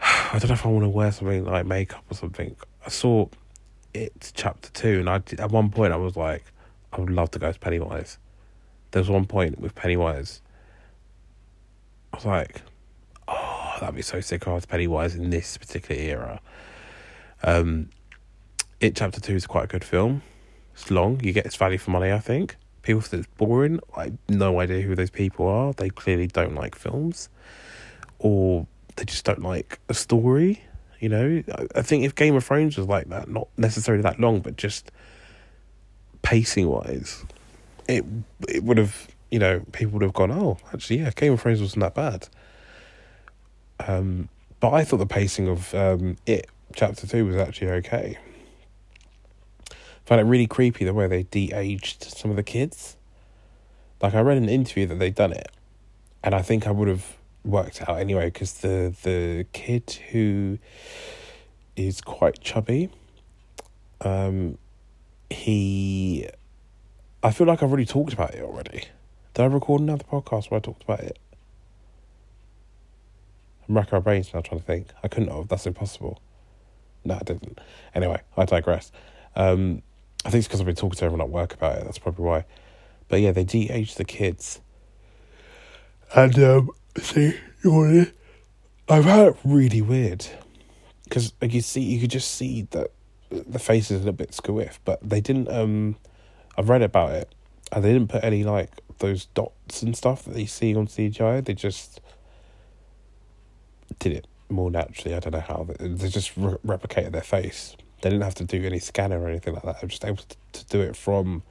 I 0.00 0.38
don't 0.38 0.48
know 0.48 0.54
if 0.54 0.66
I 0.66 0.68
want 0.68 0.84
to 0.84 0.88
wear 0.88 1.12
something 1.12 1.44
like 1.44 1.66
makeup 1.66 2.04
or 2.10 2.14
something. 2.14 2.56
I 2.84 2.88
saw 2.88 3.28
it 3.94 4.32
chapter 4.34 4.70
two, 4.70 5.00
and 5.00 5.08
I 5.08 5.18
did, 5.18 5.40
at 5.40 5.50
one 5.50 5.70
point 5.70 5.92
I 5.92 5.96
was 5.96 6.16
like, 6.16 6.44
I 6.92 7.00
would 7.00 7.10
love 7.10 7.30
to 7.32 7.38
go 7.38 7.46
as 7.46 7.56
Pennywise. 7.56 8.18
There 8.90 9.00
was 9.00 9.08
one 9.08 9.26
point 9.26 9.58
with 9.58 9.74
Pennywise. 9.74 10.42
I 12.12 12.16
was 12.16 12.26
like, 12.26 12.62
that'd 13.82 13.96
be 13.96 14.02
so 14.02 14.20
sick. 14.20 14.46
Was 14.46 14.64
Pennywise 14.64 15.14
in 15.14 15.30
this 15.30 15.58
particular 15.58 16.00
era. 16.00 16.40
Um, 17.42 17.90
it 18.80 18.94
chapter 18.94 19.20
two 19.20 19.34
is 19.34 19.46
quite 19.46 19.64
a 19.64 19.66
good 19.66 19.84
film. 19.84 20.22
It's 20.72 20.90
long. 20.90 21.20
You 21.22 21.32
get 21.32 21.46
its 21.46 21.56
value 21.56 21.78
for 21.78 21.90
money, 21.90 22.12
I 22.12 22.20
think. 22.20 22.56
People 22.82 23.00
think 23.00 23.24
it's 23.24 23.34
boring. 23.36 23.80
I 23.96 24.04
have 24.04 24.18
no 24.28 24.60
idea 24.60 24.82
who 24.82 24.94
those 24.94 25.10
people 25.10 25.46
are. 25.48 25.72
They 25.72 25.90
clearly 25.90 26.28
don't 26.28 26.54
like 26.54 26.74
films, 26.76 27.28
or 28.18 28.66
they 28.96 29.04
just 29.04 29.24
don't 29.24 29.42
like 29.42 29.80
a 29.88 29.94
story. 29.94 30.62
You 31.00 31.08
know, 31.08 31.42
I 31.74 31.82
think 31.82 32.04
if 32.04 32.14
Game 32.14 32.36
of 32.36 32.44
Thrones 32.44 32.78
was 32.78 32.86
like 32.86 33.08
that, 33.08 33.28
not 33.28 33.48
necessarily 33.56 34.02
that 34.02 34.20
long, 34.20 34.40
but 34.40 34.56
just 34.56 34.92
pacing 36.22 36.68
wise, 36.68 37.24
it 37.88 38.04
it 38.48 38.62
would 38.62 38.78
have 38.78 39.08
you 39.32 39.40
know 39.40 39.60
people 39.72 39.94
would 39.94 40.02
have 40.02 40.12
gone, 40.12 40.30
oh, 40.30 40.58
actually, 40.72 41.00
yeah, 41.00 41.10
Game 41.10 41.32
of 41.32 41.40
Thrones 41.40 41.60
wasn't 41.60 41.80
that 41.80 41.94
bad. 41.94 42.28
Um, 43.86 44.28
but 44.60 44.72
I 44.72 44.84
thought 44.84 44.98
the 44.98 45.06
pacing 45.06 45.48
of 45.48 45.74
um, 45.74 46.16
it 46.26 46.48
chapter 46.74 47.06
two 47.06 47.26
was 47.26 47.36
actually 47.36 47.70
okay 47.70 48.18
found 50.04 50.20
it 50.20 50.24
really 50.24 50.46
creepy 50.46 50.84
the 50.84 50.94
way 50.94 51.06
they 51.06 51.22
de-aged 51.24 52.02
some 52.02 52.30
of 52.30 52.36
the 52.36 52.42
kids. 52.42 52.96
Like 54.00 54.14
I 54.14 54.20
read 54.20 54.36
an 54.36 54.48
interview 54.48 54.86
that 54.86 54.98
they'd 54.98 55.14
done 55.14 55.32
it, 55.32 55.50
and 56.24 56.34
I 56.34 56.42
think 56.42 56.66
I 56.66 56.70
would 56.70 56.88
have 56.88 57.16
worked 57.44 57.88
out 57.88 57.98
anyway 57.98 58.26
because 58.26 58.54
the 58.54 58.94
the 59.02 59.46
kid 59.52 59.98
who 60.10 60.58
is 61.76 62.00
quite 62.00 62.40
chubby, 62.40 62.90
um, 64.00 64.58
he, 65.30 66.28
I 67.22 67.30
feel 67.30 67.46
like 67.46 67.62
I've 67.62 67.70
already 67.70 67.86
talked 67.86 68.12
about 68.12 68.34
it 68.34 68.42
already. 68.42 68.84
Did 69.34 69.42
I 69.42 69.46
record 69.46 69.80
another 69.80 70.04
podcast 70.04 70.50
where 70.50 70.58
I 70.58 70.60
talked 70.60 70.82
about 70.82 71.00
it? 71.00 71.18
Racking 73.74 73.96
my 73.96 74.00
brains 74.00 74.32
now 74.32 74.40
trying 74.40 74.60
to 74.60 74.66
think. 74.66 74.88
I 75.02 75.08
couldn't 75.08 75.30
have. 75.30 75.48
That's 75.48 75.66
impossible. 75.66 76.20
No, 77.04 77.14
I 77.14 77.24
didn't. 77.24 77.58
Anyway, 77.94 78.20
I 78.36 78.44
digress. 78.44 78.92
Um, 79.34 79.82
I 80.24 80.30
think 80.30 80.40
it's 80.40 80.48
because 80.48 80.60
I've 80.60 80.66
been 80.66 80.76
talking 80.76 80.96
to 80.98 81.04
everyone 81.04 81.26
at 81.26 81.30
work 81.30 81.54
about 81.54 81.78
it. 81.78 81.84
That's 81.84 81.98
probably 81.98 82.24
why. 82.24 82.44
But 83.08 83.20
yeah, 83.20 83.32
they 83.32 83.44
de-age 83.44 83.96
the 83.96 84.04
kids. 84.04 84.60
And 86.14 86.38
um, 86.38 86.70
see, 86.98 87.34
you 87.64 88.12
I 88.88 89.00
found 89.00 89.28
it 89.28 89.36
really 89.44 89.80
weird 89.80 90.26
because 91.04 91.32
like 91.40 91.54
you 91.54 91.60
see, 91.60 91.80
you 91.80 92.00
could 92.00 92.10
just 92.10 92.30
see 92.30 92.62
that 92.72 92.90
the 93.30 93.58
face 93.58 93.90
is 93.90 93.96
a 93.96 93.98
little 94.00 94.12
bit 94.12 94.32
squiff, 94.32 94.78
but 94.84 94.98
they 95.08 95.20
didn't. 95.20 95.48
Um, 95.48 95.96
I've 96.58 96.68
read 96.68 96.82
about 96.82 97.12
it, 97.12 97.34
and 97.70 97.82
they 97.82 97.92
didn't 97.92 98.08
put 98.08 98.22
any 98.22 98.44
like 98.44 98.70
those 98.98 99.26
dots 99.26 99.82
and 99.82 99.96
stuff 99.96 100.24
that 100.24 100.38
you 100.38 100.46
see 100.46 100.76
on 100.76 100.86
CGI. 100.86 101.42
They 101.44 101.54
just 101.54 102.01
did 103.98 104.12
it 104.12 104.26
more 104.48 104.70
naturally. 104.70 105.14
I 105.14 105.20
don't 105.20 105.32
know 105.32 105.40
how 105.40 105.66
they, 105.78 106.08
just 106.08 106.36
re- 106.36 106.56
replicated 106.66 107.12
their 107.12 107.22
face. 107.22 107.76
They 108.00 108.10
didn't 108.10 108.24
have 108.24 108.34
to 108.36 108.44
do 108.44 108.64
any 108.64 108.78
scanner 108.78 109.20
or 109.20 109.28
anything 109.28 109.54
like 109.54 109.62
that. 109.62 109.80
They 109.80 109.86
were 109.86 109.90
just 109.90 110.04
able 110.04 110.24
to, 110.52 110.64
do 110.66 110.80
it 110.80 110.96
from 110.96 111.42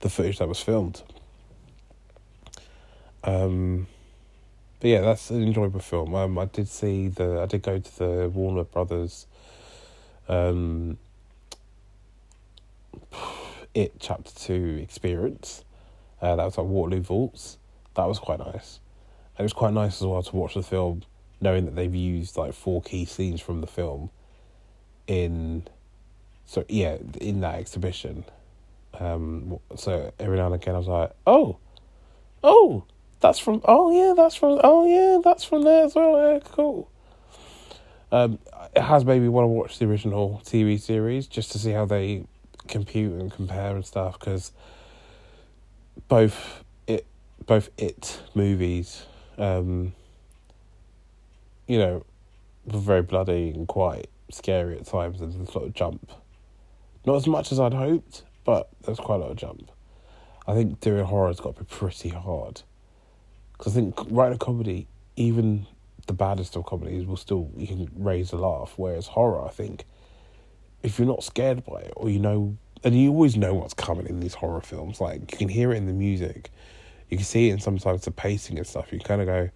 the 0.00 0.08
footage 0.08 0.38
that 0.38 0.48
was 0.48 0.60
filmed. 0.60 1.02
Um, 3.24 3.86
but 4.80 4.88
yeah, 4.88 5.00
that's 5.00 5.30
an 5.30 5.42
enjoyable 5.42 5.80
film. 5.80 6.14
Um, 6.14 6.38
I 6.38 6.44
did 6.46 6.68
see 6.68 7.08
the. 7.08 7.40
I 7.40 7.46
did 7.46 7.62
go 7.62 7.78
to 7.78 7.98
the 7.98 8.30
Warner 8.32 8.64
Brothers. 8.64 9.26
Um, 10.28 10.98
it 13.74 13.94
chapter 13.98 14.32
two 14.34 14.78
experience. 14.82 15.64
Uh, 16.20 16.36
that 16.36 16.44
was 16.44 16.58
at 16.58 16.64
Waterloo 16.64 17.00
Vaults. 17.00 17.58
That 17.94 18.06
was 18.06 18.18
quite 18.18 18.38
nice. 18.38 18.80
It 19.38 19.42
was 19.42 19.52
quite 19.52 19.72
nice 19.74 20.00
as 20.00 20.06
well 20.06 20.22
to 20.22 20.36
watch 20.36 20.54
the 20.54 20.62
film, 20.62 21.02
knowing 21.40 21.64
that 21.66 21.74
they've 21.74 21.94
used 21.94 22.36
like 22.36 22.54
four 22.54 22.82
key 22.82 23.04
scenes 23.04 23.40
from 23.40 23.60
the 23.60 23.66
film. 23.66 24.10
In, 25.06 25.66
so 26.46 26.64
yeah, 26.68 26.98
in 27.20 27.40
that 27.40 27.56
exhibition. 27.56 28.24
Um, 28.98 29.58
so 29.76 30.12
every 30.18 30.36
now 30.36 30.46
and 30.46 30.54
again 30.54 30.74
I 30.74 30.78
was 30.78 30.88
like, 30.88 31.12
oh, 31.26 31.58
oh, 32.42 32.84
that's 33.20 33.38
from. 33.38 33.60
Oh 33.64 33.90
yeah, 33.90 34.14
that's 34.14 34.34
from. 34.34 34.60
Oh 34.62 34.86
yeah, 34.86 35.20
that's 35.22 35.44
from 35.44 35.62
there 35.62 35.84
as 35.84 35.94
well. 35.94 36.32
Yeah, 36.32 36.40
cool. 36.44 36.90
Um, 38.12 38.38
it 38.74 38.82
has 38.82 39.04
made 39.04 39.20
me 39.20 39.28
want 39.28 39.44
to 39.44 39.48
watch 39.48 39.78
the 39.78 39.86
original 39.86 40.40
TV 40.44 40.80
series 40.80 41.26
just 41.26 41.52
to 41.52 41.58
see 41.58 41.72
how 41.72 41.86
they 41.86 42.24
compute 42.68 43.20
and 43.20 43.32
compare 43.32 43.74
and 43.74 43.84
stuff 43.84 44.18
because 44.18 44.52
both 46.08 46.64
it 46.86 47.06
both 47.46 47.70
it 47.78 48.20
movies, 48.34 49.04
um, 49.38 49.92
you 51.66 51.78
know, 51.78 52.04
very 52.66 53.02
bloody 53.02 53.50
and 53.50 53.68
quite 53.68 54.08
scary 54.30 54.76
at 54.76 54.86
times 54.86 55.20
and 55.20 55.32
there's 55.32 55.54
a 55.54 55.58
lot 55.58 55.66
of 55.66 55.74
jump. 55.74 56.10
Not 57.04 57.16
as 57.16 57.26
much 57.26 57.52
as 57.52 57.60
I'd 57.60 57.74
hoped, 57.74 58.24
but 58.44 58.68
there's 58.84 58.98
quite 58.98 59.16
a 59.16 59.18
lot 59.18 59.30
of 59.30 59.36
jump. 59.36 59.70
I 60.46 60.54
think 60.54 60.80
doing 60.80 61.04
horror 61.04 61.28
has 61.28 61.40
got 61.40 61.56
to 61.56 61.64
be 61.64 61.68
pretty 61.68 62.08
hard. 62.10 62.62
Because 63.52 63.76
I 63.76 63.80
think 63.80 63.98
writing 64.10 64.36
a 64.36 64.38
comedy, 64.38 64.86
even 65.16 65.66
the 66.06 66.12
baddest 66.12 66.56
of 66.56 66.66
comedies, 66.66 67.06
will 67.06 67.16
still 67.16 67.50
you 67.56 67.66
can 67.66 67.90
raise 67.96 68.32
a 68.32 68.36
laugh. 68.36 68.74
Whereas 68.76 69.06
horror, 69.06 69.44
I 69.44 69.50
think, 69.50 69.84
if 70.82 70.98
you're 70.98 71.08
not 71.08 71.24
scared 71.24 71.64
by 71.64 71.80
it, 71.80 71.92
or 71.96 72.10
you 72.10 72.18
know, 72.18 72.56
and 72.84 73.00
you 73.00 73.10
always 73.10 73.36
know 73.36 73.54
what's 73.54 73.74
coming 73.74 74.06
in 74.06 74.20
these 74.20 74.34
horror 74.34 74.60
films. 74.60 75.00
Like 75.00 75.32
you 75.32 75.38
can 75.38 75.48
hear 75.48 75.72
it 75.72 75.76
in 75.76 75.86
the 75.86 75.92
music, 75.92 76.50
you 77.08 77.16
can 77.16 77.26
see 77.26 77.48
it 77.48 77.54
in 77.54 77.60
sometimes 77.60 78.02
the 78.02 78.10
pacing 78.10 78.58
and 78.58 78.66
stuff. 78.66 78.92
You 78.92 79.00
kind 79.00 79.20
of 79.20 79.26
go, 79.26 79.50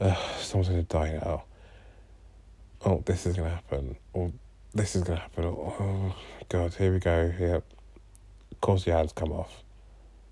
"Someone's 0.38 0.68
gonna 0.68 0.82
die 0.82 1.20
now." 1.22 1.44
Oh, 2.84 3.02
this 3.04 3.26
is 3.26 3.36
gonna 3.36 3.50
happen. 3.50 3.96
Or 4.12 4.32
this 4.72 4.94
is 4.94 5.02
gonna 5.02 5.20
happen. 5.20 5.44
Oh, 5.44 5.74
oh 5.80 6.16
God, 6.48 6.74
here 6.74 6.92
we 6.92 6.98
go. 6.98 7.32
Yep. 7.38 7.64
Of 8.52 8.60
course, 8.60 8.86
your 8.86 8.96
hands 8.96 9.12
come 9.12 9.32
off. 9.32 9.62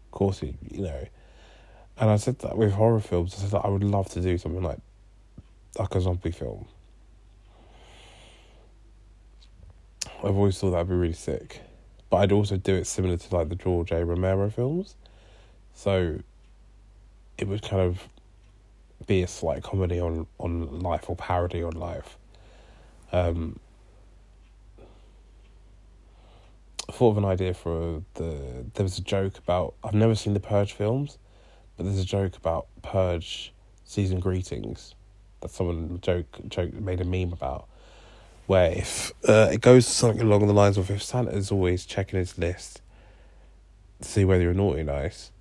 Of 0.07 0.11
course, 0.13 0.43
you, 0.43 0.55
you 0.71 0.83
know 0.83 1.07
and 1.99 2.11
I 2.11 2.17
said 2.17 2.39
that 2.41 2.57
with 2.57 2.73
horror 2.73 3.01
films, 3.01 3.35
I 3.35 3.39
said 3.39 3.51
that 3.53 3.65
I 3.65 3.69
would 3.69 3.85
love 3.85 4.09
to 4.11 4.21
do 4.21 4.37
something 4.37 4.63
like 4.63 4.79
like 5.79 5.95
a 5.95 6.01
zombie 6.01 6.31
film. 6.31 6.67
I've 10.19 10.37
always 10.37 10.59
thought 10.59 10.71
that'd 10.71 10.89
be 10.89 10.95
really 10.95 11.13
sick. 11.13 11.61
But 12.09 12.19
I'd 12.19 12.33
also 12.33 12.57
do 12.57 12.75
it 12.75 12.87
similar 12.87 13.17
to 13.17 13.37
like 13.37 13.49
the 13.49 13.57
George 13.57 13.93
A. 13.93 14.05
Romero 14.05 14.49
films. 14.49 14.97
So 15.75 16.21
it 17.37 17.49
would 17.49 17.63
kind 17.63 17.83
of 17.83 18.09
be 19.07 19.23
a 19.23 19.27
slight 19.27 19.63
comedy 19.63 20.01
on, 20.01 20.27
on 20.39 20.81
life 20.81 21.09
or 21.09 21.17
parody 21.17 21.63
on 21.63 21.73
life. 21.73 22.17
Um, 23.13 23.59
I 26.89 26.93
thought 26.93 27.11
of 27.11 27.19
an 27.19 27.25
idea 27.25 27.53
for 27.53 28.03
the 28.15 28.65
there 28.75 28.85
was 28.85 28.99
a 28.99 29.03
joke 29.03 29.39
about 29.39 29.75
I've 29.83 29.95
never 29.95 30.15
seen 30.15 30.35
the 30.35 30.41
Purge 30.41 30.73
films, 30.73 31.19
but 31.77 31.85
there's 31.85 31.99
a 31.99 32.05
joke 32.05 32.37
about 32.37 32.67
Purge 32.83 33.53
season 33.85 34.21
greetings 34.21 34.95
that 35.41 35.51
someone 35.51 35.99
joke 36.01 36.27
joke 36.49 36.73
made 36.75 37.01
a 37.01 37.05
meme 37.05 37.33
about, 37.33 37.67
where 38.47 38.71
if 38.71 39.13
uh, 39.29 39.51
it 39.53 39.61
goes 39.61 39.87
something 39.87 40.23
along 40.23 40.47
the 40.47 40.53
lines 40.53 40.79
of 40.79 40.91
if 40.91 41.03
Santa's 41.03 41.51
always 41.51 41.87
checking 41.87 42.19
his 42.19 42.39
list 42.39 42.81
to 44.01 44.09
see 44.09 44.25
whether 44.25 44.43
you're 44.43 44.55
naughty 44.55 44.81
or 44.81 44.85
nice, 44.85 45.33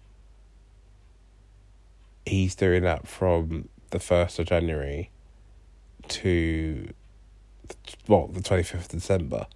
he's 2.25 2.55
doing 2.55 2.83
that 2.83 3.07
from 3.07 3.69
the 3.91 3.99
first 3.99 4.39
of 4.39 4.47
January 4.47 5.09
to 6.07 6.93
well 8.07 8.27
the 8.27 8.41
twenty 8.41 8.63
fifth 8.63 8.93
of 8.93 8.99
December, 8.99 9.47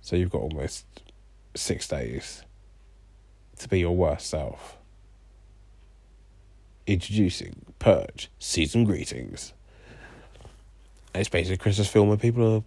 so 0.00 0.16
you've 0.16 0.30
got 0.30 0.42
almost 0.42 0.86
six 1.54 1.88
days 1.88 2.44
to 3.58 3.68
be 3.68 3.80
your 3.80 3.96
worst 3.96 4.26
self. 4.28 4.76
Introducing 6.86 7.74
Purge 7.78 8.30
Season 8.38 8.84
Greetings. 8.84 9.52
It's 11.14 11.28
basically 11.28 11.54
a 11.54 11.58
Christmas 11.58 11.88
film 11.88 12.08
where 12.08 12.16
people 12.16 12.56
are 12.56 12.64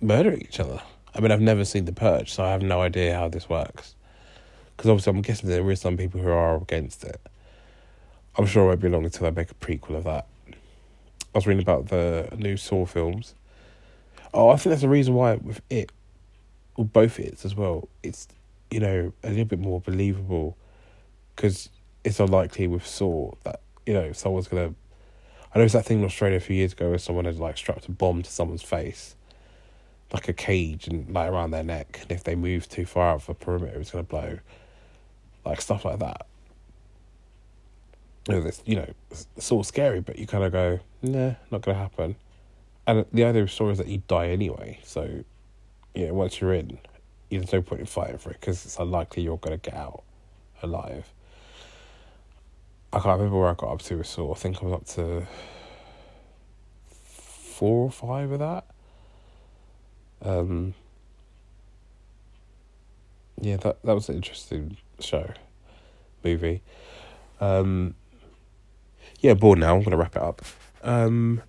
murdering 0.00 0.40
each 0.40 0.60
other. 0.60 0.80
I 1.14 1.20
mean, 1.20 1.32
I've 1.32 1.40
never 1.40 1.64
seen 1.64 1.84
The 1.84 1.92
Purge, 1.92 2.32
so 2.32 2.44
I 2.44 2.52
have 2.52 2.62
no 2.62 2.80
idea 2.80 3.14
how 3.14 3.28
this 3.28 3.48
works. 3.48 3.94
Because 4.76 4.90
obviously, 4.90 5.10
I'm 5.10 5.22
guessing 5.22 5.48
there 5.48 5.70
is 5.70 5.80
some 5.80 5.96
people 5.96 6.20
who 6.20 6.30
are 6.30 6.56
against 6.56 7.04
it. 7.04 7.20
I'm 8.38 8.46
sure 8.46 8.64
it 8.64 8.66
won't 8.66 8.80
be 8.80 8.88
long 8.88 9.04
until 9.04 9.26
I 9.26 9.30
make 9.30 9.50
a 9.50 9.54
prequel 9.54 9.96
of 9.96 10.04
that. 10.04 10.26
I 10.48 11.38
was 11.38 11.46
reading 11.46 11.62
about 11.62 11.88
the 11.88 12.28
new 12.36 12.56
Saw 12.56 12.84
films. 12.84 13.34
Oh, 14.34 14.50
I 14.50 14.56
think 14.56 14.70
that's 14.70 14.82
the 14.82 14.88
reason 14.88 15.14
why 15.14 15.34
with 15.34 15.60
it, 15.70 15.90
or 16.74 16.84
both 16.84 17.18
it's 17.18 17.44
as 17.44 17.54
well, 17.54 17.88
it's, 18.02 18.28
you 18.70 18.80
know, 18.80 19.12
a 19.22 19.30
little 19.30 19.44
bit 19.44 19.58
more 19.58 19.80
believable. 19.80 20.56
Because 21.34 21.70
it's 22.04 22.20
unlikely 22.20 22.68
with 22.68 22.86
Saw 22.86 23.32
that 23.42 23.60
you 23.84 23.92
know 23.92 24.12
someone's 24.12 24.48
gonna. 24.48 24.74
I 25.54 25.58
know 25.58 25.64
it's 25.64 25.72
that 25.72 25.84
thing 25.84 26.00
in 26.00 26.04
Australia 26.04 26.36
a 26.36 26.40
few 26.40 26.56
years 26.56 26.72
ago 26.72 26.90
where 26.90 26.98
someone 26.98 27.24
had 27.24 27.38
like 27.38 27.56
strapped 27.56 27.88
a 27.88 27.90
bomb 27.90 28.22
to 28.22 28.30
someone's 28.30 28.62
face, 28.62 29.16
like 30.12 30.28
a 30.28 30.32
cage 30.32 30.86
and 30.86 31.12
like 31.12 31.30
around 31.30 31.50
their 31.50 31.64
neck, 31.64 31.98
and 32.02 32.12
if 32.12 32.24
they 32.24 32.34
move 32.34 32.68
too 32.68 32.86
far 32.86 33.10
out 33.10 33.16
of 33.16 33.26
the 33.26 33.34
perimeter, 33.34 33.80
it's 33.80 33.90
gonna 33.90 34.04
blow. 34.04 34.38
Like 35.44 35.60
stuff 35.60 35.84
like 35.84 35.98
that. 36.00 36.26
You 38.28 38.34
know, 38.34 38.40
this, 38.40 38.62
you 38.66 38.76
know, 38.76 38.92
it's 39.10 39.52
all 39.52 39.62
scary, 39.62 40.00
but 40.00 40.18
you 40.18 40.26
kind 40.26 40.44
of 40.44 40.52
go, 40.52 40.80
nah, 41.02 41.34
not 41.50 41.62
gonna 41.62 41.78
happen. 41.78 42.16
And 42.86 43.04
the 43.12 43.24
idea 43.24 43.42
of 43.42 43.50
Saw 43.50 43.70
is 43.70 43.78
that 43.78 43.88
you 43.88 44.02
die 44.08 44.28
anyway, 44.28 44.80
so, 44.82 45.24
you 45.94 46.06
know, 46.06 46.14
once 46.14 46.40
you're 46.40 46.54
in, 46.54 46.78
there's 47.30 47.52
no 47.52 47.62
point 47.62 47.80
in 47.80 47.86
fighting 47.86 48.18
for 48.18 48.30
it 48.30 48.40
because 48.40 48.64
it's 48.64 48.78
unlikely 48.78 49.22
you're 49.22 49.38
gonna 49.38 49.56
get 49.56 49.74
out 49.74 50.02
alive. 50.62 51.12
I 52.92 52.98
can't 53.00 53.18
remember 53.18 53.38
where 53.38 53.48
I 53.48 53.54
got 53.54 53.72
up 53.72 53.82
to 53.82 53.98
with 53.98 54.06
Saw. 54.06 54.32
I 54.32 54.36
think 54.36 54.62
I 54.62 54.66
was 54.66 54.74
up 54.74 54.86
to 54.94 55.26
four 57.56 57.86
or 57.86 57.90
five 57.90 58.30
of 58.30 58.38
that. 58.38 58.64
Um, 60.22 60.74
yeah, 63.40 63.56
that 63.58 63.82
that 63.82 63.94
was 63.94 64.08
an 64.08 64.16
interesting 64.16 64.76
show, 65.00 65.30
movie. 66.24 66.62
Um, 67.40 67.94
yeah, 69.20 69.34
bored 69.34 69.58
now. 69.58 69.76
I'm 69.76 69.82
gonna 69.82 69.96
wrap 69.96 70.16
it 70.16 70.22
up. 70.22 70.42
Um, 70.82 71.42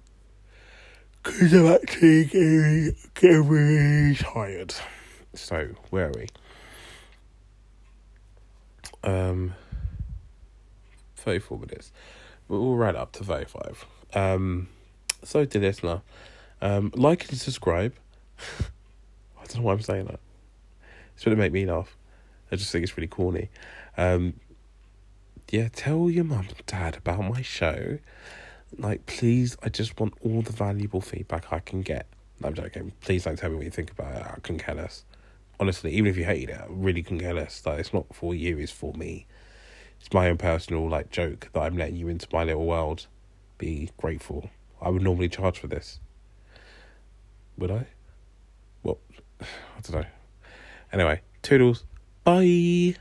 cause 1.24 1.54
I'm 1.54 1.68
actually 1.68 2.26
getting, 2.26 2.96
getting 3.14 3.48
really 3.48 4.16
tired. 4.16 4.74
So 5.34 5.70
where 5.90 6.08
are 6.08 6.14
we? 6.16 6.28
Um. 9.04 9.54
34 11.28 11.60
minutes. 11.60 11.92
But 12.48 12.62
we'll 12.62 12.78
write 12.78 12.96
up 12.96 13.12
to 13.14 13.24
35. 13.24 13.86
Um, 14.14 14.70
so, 15.24 15.44
to 15.44 15.60
listener, 15.60 16.02
um, 16.62 16.92
like 16.96 17.28
and 17.30 17.38
subscribe. 17.38 17.94
I 18.40 19.46
don't 19.46 19.58
know 19.58 19.64
why 19.64 19.74
I'm 19.74 19.82
saying 19.82 20.06
that. 20.06 20.22
It's 21.16 21.26
going 21.26 21.36
to 21.36 21.42
make 21.42 21.52
me 21.52 21.66
laugh. 21.66 21.98
I 22.50 22.56
just 22.56 22.72
think 22.72 22.84
it's 22.84 22.96
really 22.96 23.08
corny. 23.08 23.50
Um, 23.98 24.36
yeah, 25.50 25.70
tell 25.72 26.10
your 26.10 26.24
mum 26.24 26.48
and 26.48 26.66
dad 26.66 26.98
about 26.98 27.22
my 27.22 27.42
show. 27.42 28.00
Like, 28.78 29.06
please, 29.06 29.58
I 29.64 29.70
just 29.70 30.00
want 30.00 30.14
all 30.22 30.42
the 30.42 30.52
valuable 30.52 31.02
feedback 31.02 31.52
I 31.52 31.60
can 31.60 31.82
get. 31.82 32.08
No, 32.40 32.50
I'm 32.50 32.54
joking. 32.54 32.92
Please 33.02 33.24
don't 33.24 33.38
tell 33.38 33.50
me 33.50 33.56
what 33.56 33.66
you 33.66 33.72
think 33.72 33.92
about 33.92 34.16
it. 34.16 34.24
I 34.26 34.40
can 34.42 34.58
care 34.58 34.76
less. 34.76 35.06
Honestly, 35.60 35.92
even 35.94 36.10
if 36.10 36.18
you 36.18 36.26
hate 36.26 36.50
it, 36.50 36.60
I 36.60 36.66
really 36.70 37.02
can 37.02 37.20
care 37.20 37.34
less. 37.34 37.66
Like, 37.66 37.80
it's 37.80 37.94
not 37.94 38.06
for 38.14 38.36
you, 38.36 38.58
it's 38.60 38.72
for 38.72 38.94
me 38.94 39.26
it's 40.00 40.14
my 40.14 40.30
own 40.30 40.38
personal 40.38 40.88
like 40.88 41.12
joke 41.12 41.50
that 41.54 41.62
I'm 41.62 41.78
letting 41.78 41.96
you 41.96 42.08
into 42.08 42.28
my 42.32 42.44
little 42.44 42.66
world. 42.66 43.08
Be 43.58 43.90
grateful. 43.98 44.50
I 44.82 44.90
would 44.90 45.02
normally 45.02 45.30
charge 45.30 45.60
for 45.60 45.68
this. 45.68 46.00
Would 47.58 47.72
I? 47.72 47.88
Well, 48.84 49.00
I 49.42 49.46
don't 49.82 50.02
know. 50.02 50.08
Anyway, 50.94 51.22
toodles. 51.42 51.86
Bye. 52.24 52.96